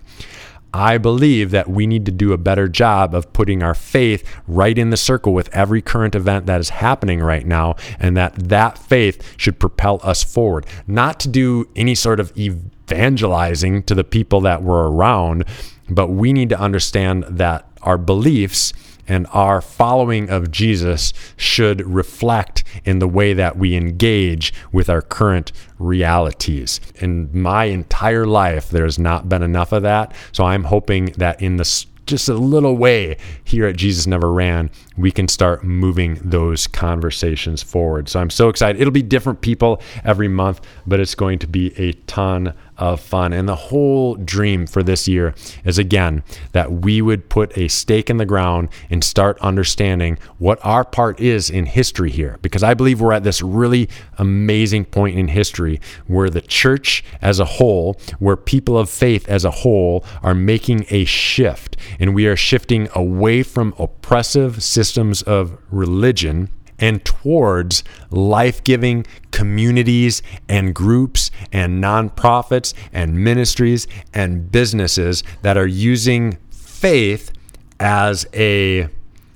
I 0.72 0.98
believe 0.98 1.50
that 1.50 1.68
we 1.68 1.86
need 1.86 2.06
to 2.06 2.12
do 2.12 2.32
a 2.32 2.38
better 2.38 2.68
job 2.68 3.14
of 3.14 3.32
putting 3.32 3.62
our 3.62 3.74
faith 3.74 4.24
right 4.46 4.76
in 4.76 4.90
the 4.90 4.96
circle 4.96 5.32
with 5.32 5.48
every 5.54 5.80
current 5.80 6.14
event 6.14 6.46
that 6.46 6.60
is 6.60 6.70
happening 6.70 7.20
right 7.20 7.46
now 7.46 7.76
and 7.98 8.16
that 8.16 8.34
that 8.48 8.78
faith 8.78 9.34
should 9.36 9.58
propel 9.58 10.00
us 10.02 10.22
forward. 10.22 10.66
Not 10.86 11.20
to 11.20 11.28
do 11.28 11.68
any 11.74 11.94
sort 11.94 12.20
of 12.20 12.36
evangelizing 12.36 13.82
to 13.84 13.94
the 13.94 14.04
people 14.04 14.40
that 14.42 14.62
we're 14.62 14.88
around 14.88 15.44
but 15.88 16.08
we 16.08 16.32
need 16.32 16.48
to 16.50 16.60
understand 16.60 17.24
that 17.24 17.66
our 17.82 17.98
beliefs 17.98 18.72
and 19.08 19.26
our 19.32 19.60
following 19.60 20.30
of 20.30 20.50
Jesus 20.50 21.12
should 21.36 21.80
reflect 21.86 22.62
in 22.84 22.98
the 22.98 23.08
way 23.08 23.32
that 23.32 23.56
we 23.56 23.74
engage 23.74 24.52
with 24.70 24.88
our 24.88 25.02
current 25.02 25.50
realities. 25.78 26.80
In 26.96 27.30
my 27.32 27.64
entire 27.64 28.26
life, 28.26 28.68
there's 28.68 28.98
not 28.98 29.28
been 29.28 29.42
enough 29.42 29.72
of 29.72 29.82
that. 29.82 30.14
So 30.32 30.44
I'm 30.44 30.64
hoping 30.64 31.06
that 31.16 31.40
in 31.40 31.56
the 31.56 31.86
just 32.08 32.28
a 32.28 32.34
little 32.34 32.76
way 32.76 33.16
here 33.44 33.66
at 33.66 33.76
Jesus 33.76 34.06
Never 34.06 34.32
Ran, 34.32 34.70
we 34.96 35.12
can 35.12 35.28
start 35.28 35.62
moving 35.62 36.14
those 36.24 36.66
conversations 36.66 37.62
forward. 37.62 38.08
So 38.08 38.18
I'm 38.18 38.30
so 38.30 38.48
excited. 38.48 38.80
It'll 38.80 38.90
be 38.90 39.02
different 39.02 39.42
people 39.42 39.80
every 40.04 40.26
month, 40.26 40.60
but 40.86 40.98
it's 40.98 41.14
going 41.14 41.38
to 41.40 41.46
be 41.46 41.78
a 41.78 41.92
ton 42.06 42.54
of 42.78 43.00
fun. 43.00 43.32
And 43.32 43.48
the 43.48 43.56
whole 43.56 44.14
dream 44.14 44.66
for 44.66 44.82
this 44.82 45.08
year 45.08 45.34
is 45.64 45.78
again 45.78 46.22
that 46.52 46.72
we 46.72 47.02
would 47.02 47.28
put 47.28 47.56
a 47.56 47.68
stake 47.68 48.08
in 48.08 48.16
the 48.16 48.26
ground 48.26 48.68
and 48.90 49.02
start 49.02 49.38
understanding 49.40 50.18
what 50.38 50.58
our 50.64 50.84
part 50.84 51.20
is 51.20 51.50
in 51.50 51.66
history 51.66 52.10
here. 52.10 52.38
Because 52.42 52.62
I 52.62 52.74
believe 52.74 53.00
we're 53.00 53.12
at 53.12 53.24
this 53.24 53.42
really 53.42 53.88
amazing 54.16 54.84
point 54.84 55.18
in 55.18 55.28
history 55.28 55.80
where 56.06 56.30
the 56.30 56.40
church 56.40 57.04
as 57.20 57.40
a 57.40 57.44
whole, 57.44 58.00
where 58.18 58.36
people 58.36 58.78
of 58.78 58.88
faith 58.88 59.28
as 59.28 59.44
a 59.44 59.50
whole 59.50 60.04
are 60.22 60.34
making 60.34 60.86
a 60.90 61.04
shift. 61.04 61.76
And 61.98 62.14
we 62.14 62.26
are 62.26 62.36
shifting 62.36 62.88
away 62.94 63.42
from 63.42 63.74
oppressive 63.78 64.62
systems 64.62 65.22
of 65.22 65.58
religion 65.70 66.50
and 66.78 67.04
towards 67.04 67.84
life 68.10 68.62
giving 68.64 69.06
communities 69.30 70.22
and 70.48 70.74
groups 70.74 71.30
and 71.52 71.82
nonprofits 71.82 72.74
and 72.92 73.22
ministries 73.22 73.86
and 74.14 74.50
businesses 74.50 75.22
that 75.42 75.56
are 75.56 75.66
using 75.66 76.38
faith 76.50 77.32
as 77.80 78.26
a 78.34 78.88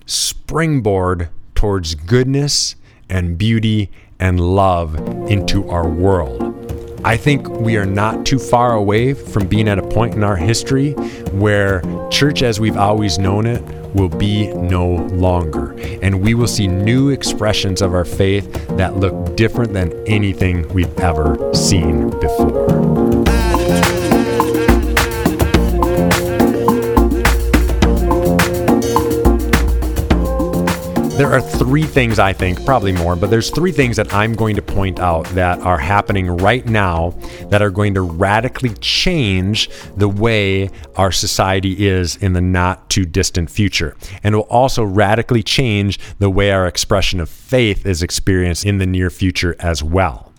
springboard 0.06 1.28
towards 1.54 1.94
goodness 1.94 2.76
and 3.08 3.38
beauty 3.38 3.90
and 4.18 4.40
love 4.40 4.96
into 5.28 5.68
our 5.68 5.88
world. 5.88 6.61
I 7.04 7.16
think 7.16 7.48
we 7.48 7.76
are 7.76 7.86
not 7.86 8.24
too 8.24 8.38
far 8.38 8.74
away 8.74 9.12
from 9.14 9.48
being 9.48 9.68
at 9.68 9.78
a 9.78 9.82
point 9.82 10.14
in 10.14 10.22
our 10.22 10.36
history 10.36 10.92
where 11.32 11.82
church 12.10 12.42
as 12.42 12.60
we've 12.60 12.76
always 12.76 13.18
known 13.18 13.46
it 13.46 13.62
will 13.94 14.08
be 14.08 14.48
no 14.54 14.86
longer. 15.12 15.72
And 16.00 16.22
we 16.22 16.34
will 16.34 16.46
see 16.46 16.68
new 16.68 17.10
expressions 17.10 17.82
of 17.82 17.92
our 17.92 18.04
faith 18.04 18.52
that 18.76 18.96
look 18.96 19.36
different 19.36 19.72
than 19.72 19.92
anything 20.06 20.68
we've 20.68 20.98
ever 21.00 21.52
seen 21.52 22.10
before. 22.20 23.11
There 31.16 31.30
are 31.30 31.42
three 31.42 31.82
things 31.82 32.18
I 32.18 32.32
think, 32.32 32.64
probably 32.64 32.90
more, 32.90 33.16
but 33.16 33.28
there's 33.28 33.50
three 33.50 33.70
things 33.70 33.96
that 33.98 34.14
I'm 34.14 34.32
going 34.32 34.56
to 34.56 34.62
point 34.62 34.98
out 34.98 35.26
that 35.34 35.58
are 35.60 35.76
happening 35.76 36.26
right 36.26 36.64
now 36.64 37.10
that 37.50 37.60
are 37.60 37.70
going 37.70 37.92
to 37.94 38.00
radically 38.00 38.70
change 38.80 39.68
the 39.94 40.08
way 40.08 40.70
our 40.96 41.12
society 41.12 41.86
is 41.86 42.16
in 42.16 42.32
the 42.32 42.40
not 42.40 42.88
too 42.88 43.04
distant 43.04 43.50
future. 43.50 43.94
And 44.24 44.34
will 44.34 44.42
also 44.44 44.82
radically 44.84 45.42
change 45.42 46.00
the 46.18 46.30
way 46.30 46.50
our 46.50 46.66
expression 46.66 47.20
of 47.20 47.28
faith 47.28 47.84
is 47.84 48.02
experienced 48.02 48.64
in 48.64 48.78
the 48.78 48.86
near 48.86 49.10
future 49.10 49.54
as 49.60 49.82
well. 49.82 50.32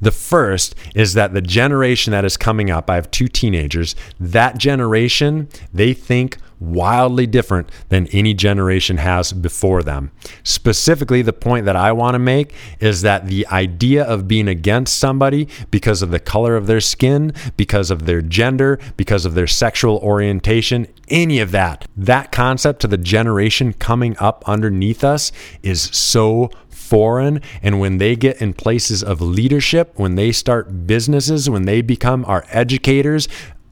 The 0.00 0.12
first 0.12 0.74
is 0.94 1.14
that 1.14 1.32
the 1.32 1.40
generation 1.40 2.10
that 2.10 2.26
is 2.26 2.36
coming 2.36 2.70
up, 2.70 2.90
I 2.90 2.96
have 2.96 3.10
two 3.10 3.28
teenagers, 3.28 3.96
that 4.20 4.58
generation, 4.58 5.48
they 5.72 5.94
think 5.94 6.36
wildly 6.60 7.26
different 7.26 7.70
than 7.88 8.06
any 8.08 8.34
generation 8.34 8.96
has 8.98 9.32
before 9.32 9.82
them. 9.82 10.10
Specifically, 10.42 11.22
the 11.22 11.32
point 11.32 11.64
that 11.66 11.76
I 11.76 11.92
want 11.92 12.14
to 12.14 12.18
make 12.18 12.54
is 12.80 13.02
that 13.02 13.26
the 13.26 13.46
idea 13.48 14.04
of 14.04 14.28
being 14.28 14.48
against 14.48 14.98
somebody 14.98 15.48
because 15.70 16.02
of 16.02 16.10
the 16.10 16.20
color 16.20 16.56
of 16.56 16.66
their 16.66 16.80
skin, 16.80 17.32
because 17.56 17.90
of 17.90 18.06
their 18.06 18.22
gender, 18.22 18.78
because 18.96 19.24
of 19.24 19.34
their 19.34 19.46
sexual 19.46 19.98
orientation, 19.98 20.86
any 21.08 21.40
of 21.40 21.50
that, 21.52 21.86
that 21.96 22.32
concept 22.32 22.80
to 22.80 22.86
the 22.86 22.98
generation 22.98 23.72
coming 23.72 24.16
up 24.18 24.42
underneath 24.46 25.04
us 25.04 25.32
is 25.62 25.80
so 25.80 26.50
foreign. 26.68 27.40
And 27.62 27.80
when 27.80 27.98
they 27.98 28.16
get 28.16 28.40
in 28.40 28.54
places 28.54 29.02
of 29.02 29.20
leadership, 29.20 29.92
when 29.96 30.14
they 30.14 30.32
start 30.32 30.86
businesses, 30.86 31.48
when 31.48 31.64
they 31.64 31.82
become 31.82 32.24
our 32.24 32.44
educators, 32.50 33.28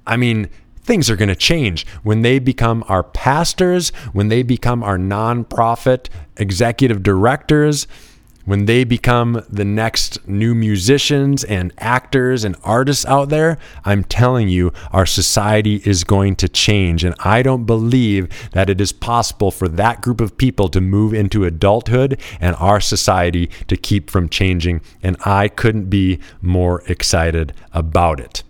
I 0.07 0.17
mean, 0.17 0.49
things 0.87 1.11
are 1.11 1.17
going 1.17 1.29
to 1.29 1.37
change 1.37 1.87
when 2.05 2.23
they 2.23 2.39
become 2.39 2.85
our 2.89 3.03
pastors, 3.03 3.91
when 4.13 4.29
they 4.29 4.43
become 4.43 4.83
our 4.83 4.97
nonprofit 4.97 6.09
executive 6.37 7.03
directors, 7.03 7.89
when 8.45 8.67
they 8.67 8.85
become 8.85 9.45
the 9.51 9.65
next 9.65 10.27
new 10.29 10.55
musicians 10.55 11.43
and 11.43 11.73
actors 11.79 12.45
and 12.45 12.55
artists 12.63 13.05
out 13.07 13.29
there. 13.29 13.59
I'm 13.85 14.05
telling 14.05 14.49
you, 14.49 14.73
our 14.93 15.05
society 15.05 15.83
is 15.85 16.05
going 16.05 16.37
to 16.37 16.49
change. 16.49 17.03
And 17.03 17.17
I 17.19 17.43
don't 17.43 17.65
believe 17.65 18.29
that 18.53 18.71
it 18.71 18.81
is 18.81 18.93
possible 18.93 19.51
for 19.51 19.67
that 19.67 20.01
group 20.01 20.21
of 20.21 20.39
people 20.39 20.69
to 20.69 20.81
move 20.81 21.13
into 21.13 21.45
adulthood 21.45 22.21
and 22.41 22.55
our 22.57 22.81
society 22.81 23.51
to 23.67 23.77
keep 23.77 24.09
from 24.09 24.29
changing. 24.29 24.81
And 25.03 25.17
I 25.27 25.49
couldn't 25.49 25.91
be 25.91 26.21
more 26.41 26.85
excited 26.87 27.53
about 27.73 28.21
it. 28.21 28.45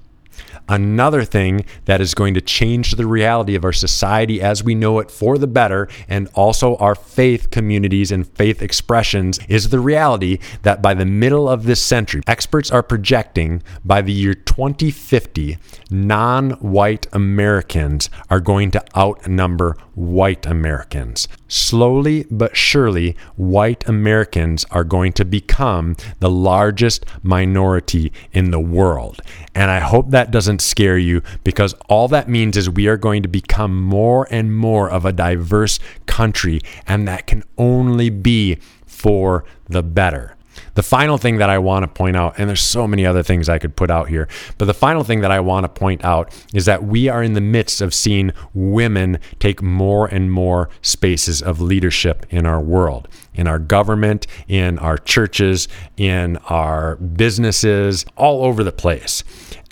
Another 0.69 1.25
thing 1.25 1.65
that 1.85 2.01
is 2.01 2.15
going 2.15 2.35
to 2.35 2.41
change 2.41 2.93
the 2.93 3.07
reality 3.07 3.55
of 3.55 3.65
our 3.65 3.73
society 3.73 4.41
as 4.41 4.65
we 4.65 4.75
know 4.75 4.99
it 4.99 5.11
for 5.11 5.39
the 5.39 5.47
better, 5.47 5.89
and 6.09 6.29
also 6.35 6.77
our 6.77 6.95
faith 6.95 7.51
communities 7.51 8.11
and 8.11 8.27
faith 8.27 8.63
expressions, 8.63 9.39
is 9.49 9.69
the 9.69 9.81
reality 9.81 10.39
that 10.63 10.83
by 10.83 10.95
the 10.95 11.07
middle 11.07 11.49
of 11.49 11.65
this 11.65 11.81
century, 11.81 12.23
experts 12.27 12.71
are 12.71 12.83
projecting 12.83 13.63
by 13.85 14.03
the 14.03 14.13
year 14.13 14.35
2050, 14.35 15.59
non 15.91 16.51
white 16.53 17.07
Americans 17.13 18.11
are 18.29 18.41
going 18.41 18.71
to 18.73 18.85
outnumber 18.97 19.77
white 19.95 20.47
Americans. 20.47 21.29
Slowly 21.49 22.27
but 22.31 22.57
surely, 22.57 23.17
white 23.37 23.89
Americans 23.89 24.65
are 24.71 24.85
going 24.85 25.13
to 25.15 25.25
become 25.25 25.97
the 26.21 26.31
largest 26.31 27.05
minority 27.23 28.13
in 28.33 28.51
the 28.51 28.61
world. 28.61 29.21
And 29.55 29.71
I 29.71 29.81
hope 29.81 30.11
that 30.11 30.31
doesn't 30.31 30.61
scare 30.61 30.99
you 30.99 31.23
because 31.45 31.75
all 31.89 32.09
that 32.09 32.29
means 32.29 32.57
is 32.57 32.69
we 32.71 32.87
are 32.89 32.97
going 32.97 33.23
to 33.23 33.29
become 33.29 33.81
more 33.81 34.29
and 34.31 34.57
more 34.57 34.91
of 34.91 35.05
a 35.05 35.13
diverse 35.13 35.79
country, 36.07 36.61
and 36.87 37.07
that 37.09 37.27
can 37.27 37.43
only 37.59 38.11
be 38.11 38.59
for 38.87 39.45
the 39.69 39.83
better. 39.83 40.36
The 40.75 40.83
final 40.83 41.19
thing 41.19 41.39
that 41.39 41.51
I 41.51 41.59
want 41.59 41.85
to 41.85 41.89
point 41.89 42.17
out, 42.17 42.39
and 42.39 42.49
there's 42.49 42.63
so 42.63 42.87
many 42.87 43.07
other 43.07 43.23
things 43.23 43.49
I 43.49 43.59
could 43.59 43.77
put 43.77 43.91
out 43.91 44.09
here, 44.09 44.29
but 44.59 44.67
the 44.67 44.75
final 44.75 45.05
thing 45.05 45.21
that 45.21 45.31
I 45.31 45.41
want 45.41 45.65
to 45.65 45.69
point 45.69 46.05
out 46.05 46.33
is 46.55 46.65
that 46.67 46.85
we 46.85 47.09
are 47.09 47.23
in 47.23 47.35
the 47.35 47.41
midst 47.41 47.81
of 47.81 47.95
seeing 47.95 48.33
women 48.55 49.19
take 49.39 49.63
more 49.63 50.07
and 50.07 50.31
more 50.31 50.69
spaces 50.83 51.43
of 51.43 51.61
leadership 51.61 52.27
in 52.31 52.47
our 52.47 52.61
world, 52.61 53.09
in 53.35 53.47
our 53.47 53.59
government, 53.59 54.27
in 54.49 54.79
our 54.79 54.99
churches, 54.99 55.69
in 55.97 56.37
our 56.49 56.97
businesses, 56.97 58.05
all 58.17 58.45
over 58.45 58.65
the 58.65 58.73
place. 58.73 59.25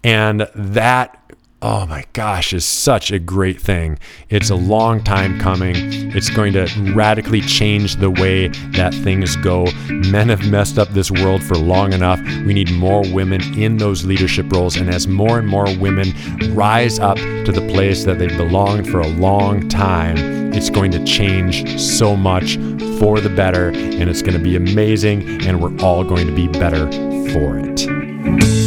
And 0.03 0.49
that 0.55 1.24
oh 1.62 1.87
my 1.87 2.05
gosh, 2.12 2.53
is 2.53 2.64
such 2.64 3.11
a 3.11 3.19
great 3.19 3.61
thing. 3.61 3.99
It's 4.29 4.51
a 4.51 4.55
long 4.55 5.03
time 5.03 5.40
coming. 5.40 5.75
It's 6.14 6.29
going 6.29 6.53
to 6.53 6.69
radically 6.95 7.40
change 7.40 7.97
the 7.97 8.11
way 8.11 8.49
that 8.73 8.93
things 8.93 9.37
go. 9.37 9.67
Men 9.88 10.29
have 10.29 10.47
messed 10.51 10.79
up 10.79 10.88
this 10.90 11.11
world 11.11 11.43
for 11.43 11.57
long 11.57 11.93
enough. 11.93 12.21
We 12.45 12.53
need 12.53 12.71
more 12.73 13.03
women 13.12 13.40
in 13.59 13.79
those 13.79 14.05
leadership 14.05 14.53
roles. 14.53 14.77
And 14.77 14.90
as 14.90 15.09
more 15.09 15.38
and 15.38 15.49
more 15.49 15.67
women 15.79 16.12
rise 16.55 16.99
up 16.99 17.17
to 17.17 17.53
the 17.53 17.67
place 17.73 18.05
that 18.05 18.19
they've 18.19 18.37
belonged 18.37 18.88
for 18.88 19.01
a 19.01 19.09
long 19.09 19.69
time, 19.69 20.53
it's 20.53 20.71
going 20.71 20.90
to 20.90 21.05
change 21.05 21.81
so 21.81 22.14
much 22.14 22.57
for 22.99 23.21
the 23.21 23.33
better. 23.35 23.71
And 23.71 24.11
it's 24.11 24.23
going 24.23 24.37
to 24.37 24.45
be 24.45 24.57
amazing. 24.57 25.47
And 25.47 25.62
we're 25.62 25.77
all 25.83 26.05
going 26.05 26.27
to 26.27 26.35
be 26.35 26.47
better 26.47 26.90
for 27.33 27.59
it. 27.59 28.63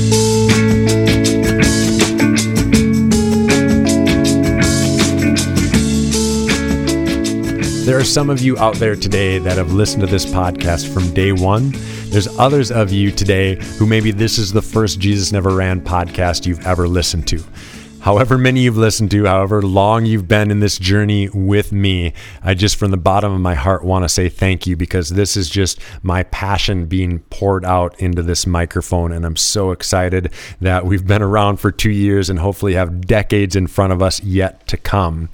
There 7.87 7.97
are 7.97 8.03
some 8.03 8.29
of 8.29 8.41
you 8.41 8.57
out 8.57 8.75
there 8.75 8.97
today 8.97 9.39
that 9.39 9.55
have 9.55 9.71
listened 9.71 10.01
to 10.01 10.07
this 10.07 10.25
podcast 10.25 10.93
from 10.93 11.13
day 11.13 11.31
one. 11.31 11.71
There's 12.07 12.27
others 12.37 12.69
of 12.69 12.91
you 12.91 13.11
today 13.11 13.55
who 13.77 13.85
maybe 13.85 14.11
this 14.11 14.37
is 14.37 14.51
the 14.51 14.61
first 14.61 14.99
Jesus 14.99 15.31
Never 15.31 15.51
Ran 15.51 15.79
podcast 15.79 16.45
you've 16.45 16.67
ever 16.67 16.85
listened 16.85 17.29
to. 17.29 17.41
However, 18.01 18.37
many 18.37 18.61
you've 18.61 18.77
listened 18.77 19.11
to, 19.11 19.25
however 19.25 19.61
long 19.61 20.05
you've 20.05 20.27
been 20.27 20.51
in 20.51 20.59
this 20.59 20.77
journey 20.77 21.29
with 21.29 21.71
me, 21.71 22.13
I 22.43 22.53
just 22.53 22.75
from 22.75 22.91
the 22.91 22.97
bottom 22.97 23.31
of 23.31 23.39
my 23.39 23.55
heart 23.55 23.83
want 23.83 24.03
to 24.03 24.09
say 24.09 24.27
thank 24.27 24.67
you 24.67 24.75
because 24.75 25.09
this 25.09 25.35
is 25.35 25.49
just 25.49 25.79
my 26.03 26.23
passion 26.23 26.85
being 26.87 27.19
poured 27.29 27.65
out 27.65 27.99
into 27.99 28.21
this 28.21 28.45
microphone. 28.45 29.13
And 29.13 29.25
I'm 29.25 29.35
so 29.35 29.71
excited 29.71 30.31
that 30.59 30.85
we've 30.85 31.07
been 31.07 31.21
around 31.21 31.57
for 31.57 31.71
two 31.71 31.91
years 31.91 32.29
and 32.29 32.39
hopefully 32.39 32.73
have 32.73 33.07
decades 33.07 33.55
in 33.55 33.67
front 33.67 33.93
of 33.93 34.01
us 34.01 34.21
yet 34.23 34.67
to 34.67 34.77
come. 34.77 35.29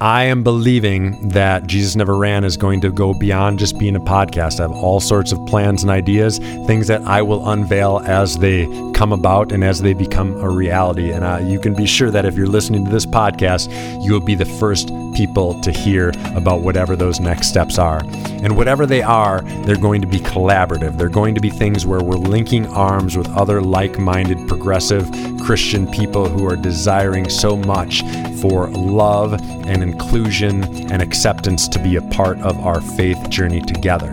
I 0.00 0.24
am 0.24 0.44
believing 0.44 1.30
that 1.30 1.66
Jesus 1.66 1.96
Never 1.96 2.16
Ran 2.16 2.44
is 2.44 2.56
going 2.56 2.80
to 2.82 2.92
go 2.92 3.12
beyond 3.12 3.58
just 3.58 3.80
being 3.80 3.96
a 3.96 4.00
podcast. 4.00 4.60
I 4.60 4.62
have 4.62 4.70
all 4.70 5.00
sorts 5.00 5.32
of 5.32 5.44
plans 5.46 5.82
and 5.82 5.90
ideas, 5.90 6.38
things 6.38 6.86
that 6.86 7.02
I 7.02 7.20
will 7.22 7.48
unveil 7.48 8.00
as 8.04 8.36
they 8.38 8.66
come 8.94 9.12
about 9.12 9.50
and 9.50 9.64
as 9.64 9.82
they 9.82 9.94
become 9.94 10.40
a 10.40 10.48
reality. 10.48 11.10
And 11.10 11.24
uh, 11.24 11.40
you 11.42 11.58
can 11.58 11.74
be 11.74 11.84
sure 11.84 12.12
that 12.12 12.24
if 12.24 12.36
you're 12.36 12.46
listening 12.46 12.84
to 12.84 12.90
this 12.92 13.06
podcast, 13.06 13.72
you 14.04 14.12
will 14.12 14.20
be 14.20 14.36
the 14.36 14.44
first 14.44 14.92
people 15.14 15.60
to 15.62 15.72
hear 15.72 16.10
about 16.36 16.60
whatever 16.60 16.94
those 16.94 17.18
next 17.18 17.48
steps 17.48 17.76
are. 17.76 18.02
And 18.40 18.56
whatever 18.56 18.86
they 18.86 19.02
are, 19.02 19.40
they're 19.64 19.76
going 19.76 20.00
to 20.02 20.06
be 20.06 20.20
collaborative. 20.20 20.96
They're 20.96 21.08
going 21.08 21.34
to 21.34 21.40
be 21.40 21.50
things 21.50 21.84
where 21.84 22.00
we're 22.00 22.14
linking 22.14 22.66
arms 22.66 23.16
with 23.16 23.28
other 23.30 23.60
like 23.60 23.98
minded, 23.98 24.46
progressive 24.46 25.10
Christian 25.44 25.90
people 25.90 26.28
who 26.28 26.46
are 26.46 26.56
desiring 26.56 27.28
so 27.28 27.56
much 27.56 28.02
for 28.40 28.68
love 28.68 29.32
and 29.66 29.82
inclusion 29.92 30.64
and 30.92 31.02
acceptance 31.02 31.68
to 31.68 31.78
be 31.78 31.96
a 31.96 32.02
part 32.02 32.38
of 32.40 32.58
our 32.60 32.80
faith 32.80 33.30
journey 33.30 33.60
together. 33.60 34.10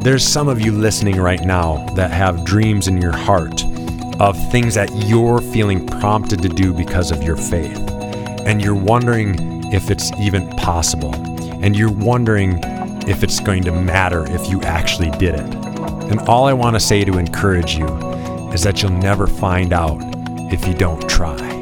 There's 0.00 0.26
some 0.26 0.48
of 0.48 0.60
you 0.60 0.72
listening 0.72 1.16
right 1.16 1.44
now 1.44 1.84
that 1.94 2.10
have 2.10 2.44
dreams 2.44 2.86
in 2.88 3.00
your 3.00 3.16
heart 3.16 3.64
of 4.20 4.36
things 4.50 4.74
that 4.74 4.90
you're 4.94 5.40
feeling 5.40 5.86
prompted 5.86 6.42
to 6.42 6.48
do 6.48 6.72
because 6.72 7.10
of 7.10 7.22
your 7.22 7.36
faith. 7.36 7.76
And 8.46 8.62
you're 8.62 8.74
wondering 8.74 9.64
if 9.72 9.90
it's 9.90 10.12
even 10.20 10.48
possible. 10.56 11.14
And 11.62 11.76
you're 11.76 11.90
wondering 11.90 12.60
if 13.08 13.22
it's 13.22 13.40
going 13.40 13.64
to 13.64 13.72
matter 13.72 14.30
if 14.30 14.48
you 14.48 14.62
actually 14.62 15.10
did 15.12 15.34
it. 15.34 15.54
And 16.10 16.20
all 16.20 16.44
I 16.44 16.52
want 16.52 16.76
to 16.76 16.80
say 16.80 17.04
to 17.04 17.18
encourage 17.18 17.76
you 17.76 17.86
is 18.52 18.62
that 18.62 18.82
you'll 18.82 18.92
never 18.92 19.26
find 19.26 19.72
out 19.72 19.98
if 20.52 20.66
you 20.66 20.74
don't 20.74 21.08
try. 21.08 21.55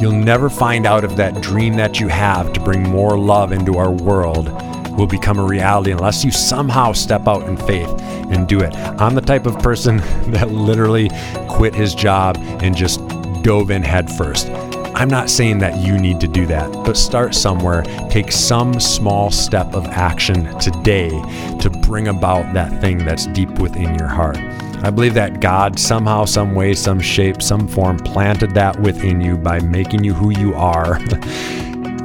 You'll 0.00 0.12
never 0.12 0.48
find 0.48 0.86
out 0.86 1.02
if 1.02 1.16
that 1.16 1.40
dream 1.40 1.74
that 1.74 1.98
you 1.98 2.06
have 2.06 2.52
to 2.52 2.60
bring 2.60 2.84
more 2.84 3.18
love 3.18 3.50
into 3.50 3.78
our 3.78 3.90
world 3.90 4.48
will 4.96 5.08
become 5.08 5.40
a 5.40 5.44
reality 5.44 5.90
unless 5.90 6.24
you 6.24 6.30
somehow 6.30 6.92
step 6.92 7.26
out 7.26 7.48
in 7.48 7.56
faith 7.56 7.88
and 8.30 8.46
do 8.46 8.60
it. 8.60 8.72
I'm 8.76 9.16
the 9.16 9.20
type 9.20 9.44
of 9.44 9.58
person 9.58 9.96
that 10.30 10.52
literally 10.52 11.10
quit 11.48 11.74
his 11.74 11.96
job 11.96 12.36
and 12.62 12.76
just 12.76 13.00
dove 13.42 13.72
in 13.72 13.82
headfirst. 13.82 14.48
I'm 14.94 15.08
not 15.08 15.30
saying 15.30 15.58
that 15.58 15.76
you 15.78 15.98
need 15.98 16.20
to 16.20 16.28
do 16.28 16.46
that, 16.46 16.70
but 16.84 16.96
start 16.96 17.34
somewhere. 17.34 17.82
Take 18.08 18.30
some 18.30 18.78
small 18.78 19.32
step 19.32 19.74
of 19.74 19.84
action 19.86 20.56
today 20.60 21.10
to 21.58 21.70
bring 21.82 22.06
about 22.06 22.52
that 22.54 22.80
thing 22.80 22.98
that's 22.98 23.26
deep 23.26 23.50
within 23.58 23.98
your 23.98 24.08
heart. 24.08 24.38
I 24.82 24.90
believe 24.90 25.14
that 25.14 25.40
God 25.40 25.78
somehow, 25.78 26.24
some 26.24 26.54
way, 26.54 26.74
some 26.74 27.00
shape, 27.00 27.42
some 27.42 27.66
form 27.68 27.98
planted 27.98 28.54
that 28.54 28.80
within 28.80 29.20
you 29.20 29.36
by 29.36 29.60
making 29.60 30.04
you 30.04 30.14
who 30.14 30.30
you 30.30 30.54
are. 30.54 30.94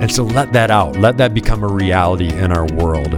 and 0.01 0.11
so 0.11 0.23
let 0.23 0.53
that 0.53 0.71
out. 0.71 0.95
Let 0.97 1.17
that 1.17 1.33
become 1.33 1.63
a 1.63 1.67
reality 1.67 2.33
in 2.33 2.51
our 2.51 2.65
world. 2.73 3.13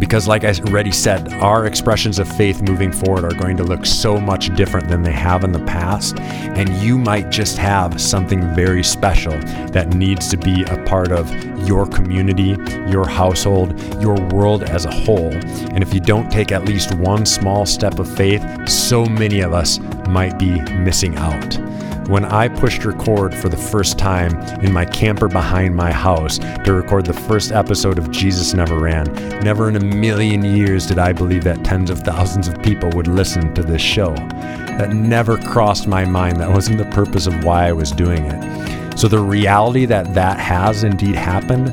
Because, 0.00 0.26
like 0.26 0.44
I 0.44 0.52
already 0.66 0.90
said, 0.90 1.32
our 1.34 1.66
expressions 1.66 2.18
of 2.18 2.26
faith 2.26 2.62
moving 2.62 2.90
forward 2.90 3.22
are 3.22 3.38
going 3.38 3.56
to 3.58 3.62
look 3.62 3.84
so 3.84 4.18
much 4.18 4.52
different 4.56 4.88
than 4.88 5.02
they 5.02 5.12
have 5.12 5.44
in 5.44 5.52
the 5.52 5.64
past. 5.66 6.18
And 6.18 6.70
you 6.78 6.98
might 6.98 7.30
just 7.30 7.58
have 7.58 8.00
something 8.00 8.54
very 8.54 8.82
special 8.82 9.38
that 9.72 9.94
needs 9.94 10.28
to 10.30 10.38
be 10.38 10.64
a 10.64 10.82
part 10.84 11.12
of 11.12 11.30
your 11.68 11.86
community, 11.86 12.56
your 12.90 13.06
household, 13.06 13.78
your 14.02 14.18
world 14.30 14.62
as 14.64 14.86
a 14.86 14.90
whole. 14.90 15.32
And 15.32 15.82
if 15.82 15.92
you 15.92 16.00
don't 16.00 16.30
take 16.30 16.50
at 16.50 16.64
least 16.64 16.94
one 16.94 17.26
small 17.26 17.66
step 17.66 17.98
of 17.98 18.12
faith, 18.16 18.42
so 18.66 19.04
many 19.04 19.40
of 19.40 19.52
us 19.52 19.78
might 20.08 20.38
be 20.38 20.60
missing 20.72 21.14
out 21.16 21.69
when 22.10 22.24
I 22.24 22.48
pushed 22.48 22.84
record 22.84 23.32
for 23.32 23.48
the 23.48 23.56
first 23.56 23.96
time 23.96 24.36
in 24.64 24.72
my 24.72 24.84
camper 24.84 25.28
behind 25.28 25.76
my 25.76 25.92
house 25.92 26.38
to 26.38 26.72
record 26.72 27.06
the 27.06 27.12
first 27.12 27.52
episode 27.52 27.98
of 27.98 28.10
Jesus 28.10 28.52
Never 28.52 28.80
Ran. 28.80 29.04
Never 29.44 29.68
in 29.68 29.76
a 29.76 29.84
million 29.84 30.44
years 30.44 30.88
did 30.88 30.98
I 30.98 31.12
believe 31.12 31.44
that 31.44 31.64
tens 31.64 31.88
of 31.88 32.00
thousands 32.00 32.48
of 32.48 32.60
people 32.64 32.90
would 32.94 33.06
listen 33.06 33.54
to 33.54 33.62
this 33.62 33.80
show. 33.80 34.12
That 34.16 34.90
never 34.90 35.38
crossed 35.38 35.86
my 35.86 36.04
mind. 36.04 36.38
That 36.38 36.50
wasn't 36.50 36.78
the 36.78 36.84
purpose 36.86 37.28
of 37.28 37.44
why 37.44 37.68
I 37.68 37.72
was 37.72 37.92
doing 37.92 38.24
it. 38.26 38.98
So 38.98 39.06
the 39.06 39.20
reality 39.20 39.84
that 39.86 40.12
that 40.14 40.40
has 40.40 40.82
indeed 40.82 41.14
happened 41.14 41.68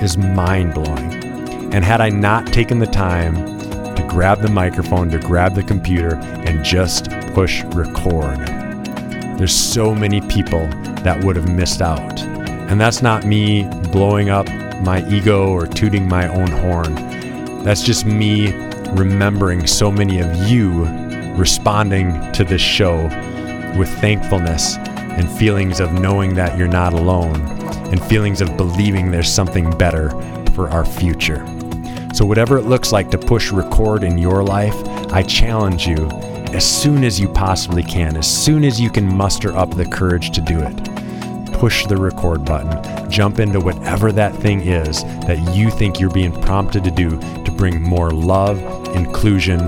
is 0.00 0.16
mind 0.16 0.72
blowing. 0.72 1.14
And 1.74 1.84
had 1.84 2.00
I 2.00 2.10
not 2.10 2.46
taken 2.52 2.78
the 2.78 2.86
time 2.86 3.34
to 3.96 4.06
grab 4.08 4.40
the 4.40 4.50
microphone, 4.50 5.10
to 5.10 5.18
grab 5.18 5.56
the 5.56 5.64
computer, 5.64 6.14
and 6.14 6.64
just 6.64 7.10
push 7.34 7.64
record, 7.64 8.59
there's 9.40 9.56
so 9.56 9.94
many 9.94 10.20
people 10.20 10.66
that 11.02 11.24
would 11.24 11.34
have 11.34 11.50
missed 11.50 11.80
out. 11.80 12.20
And 12.20 12.78
that's 12.78 13.00
not 13.00 13.24
me 13.24 13.64
blowing 13.90 14.28
up 14.28 14.46
my 14.82 15.02
ego 15.08 15.48
or 15.48 15.66
tooting 15.66 16.06
my 16.06 16.28
own 16.28 16.48
horn. 16.48 16.94
That's 17.64 17.82
just 17.82 18.04
me 18.04 18.52
remembering 18.90 19.66
so 19.66 19.90
many 19.90 20.20
of 20.20 20.50
you 20.50 20.84
responding 21.38 22.30
to 22.32 22.44
this 22.44 22.60
show 22.60 23.04
with 23.78 23.88
thankfulness 24.02 24.76
and 24.76 25.26
feelings 25.26 25.80
of 25.80 25.94
knowing 25.94 26.34
that 26.34 26.58
you're 26.58 26.68
not 26.68 26.92
alone 26.92 27.40
and 27.90 28.04
feelings 28.04 28.42
of 28.42 28.58
believing 28.58 29.10
there's 29.10 29.32
something 29.32 29.70
better 29.78 30.10
for 30.50 30.68
our 30.68 30.84
future. 30.84 31.42
So, 32.12 32.26
whatever 32.26 32.58
it 32.58 32.66
looks 32.66 32.92
like 32.92 33.10
to 33.12 33.16
push 33.16 33.52
record 33.52 34.04
in 34.04 34.18
your 34.18 34.44
life, 34.44 34.76
I 35.14 35.22
challenge 35.22 35.86
you 35.86 36.10
as 36.54 36.64
soon 36.64 37.04
as 37.04 37.20
you 37.20 37.28
possibly 37.28 37.82
can, 37.82 38.16
as 38.16 38.26
soon 38.26 38.64
as 38.64 38.80
you 38.80 38.90
can 38.90 39.06
muster 39.06 39.56
up 39.56 39.70
the 39.70 39.86
courage 39.86 40.30
to 40.32 40.40
do 40.40 40.60
it. 40.60 41.52
Push 41.52 41.86
the 41.86 41.96
record 41.96 42.44
button. 42.44 43.10
Jump 43.10 43.38
into 43.38 43.60
whatever 43.60 44.12
that 44.12 44.34
thing 44.36 44.60
is 44.60 45.04
that 45.26 45.54
you 45.54 45.70
think 45.70 46.00
you're 46.00 46.10
being 46.10 46.32
prompted 46.42 46.82
to 46.84 46.90
do 46.90 47.18
to 47.44 47.52
bring 47.52 47.80
more 47.80 48.10
love, 48.10 48.58
inclusion, 48.96 49.60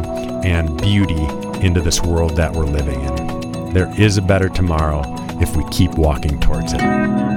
and 0.44 0.80
beauty 0.80 1.22
into 1.64 1.80
this 1.80 2.02
world 2.02 2.36
that 2.36 2.52
we're 2.52 2.64
living 2.64 3.00
in. 3.00 3.72
There 3.72 3.92
is 4.00 4.18
a 4.18 4.22
better 4.22 4.48
tomorrow 4.48 5.02
if 5.40 5.56
we 5.56 5.64
keep 5.70 5.92
walking 5.92 6.40
towards 6.40 6.72
it. 6.72 7.31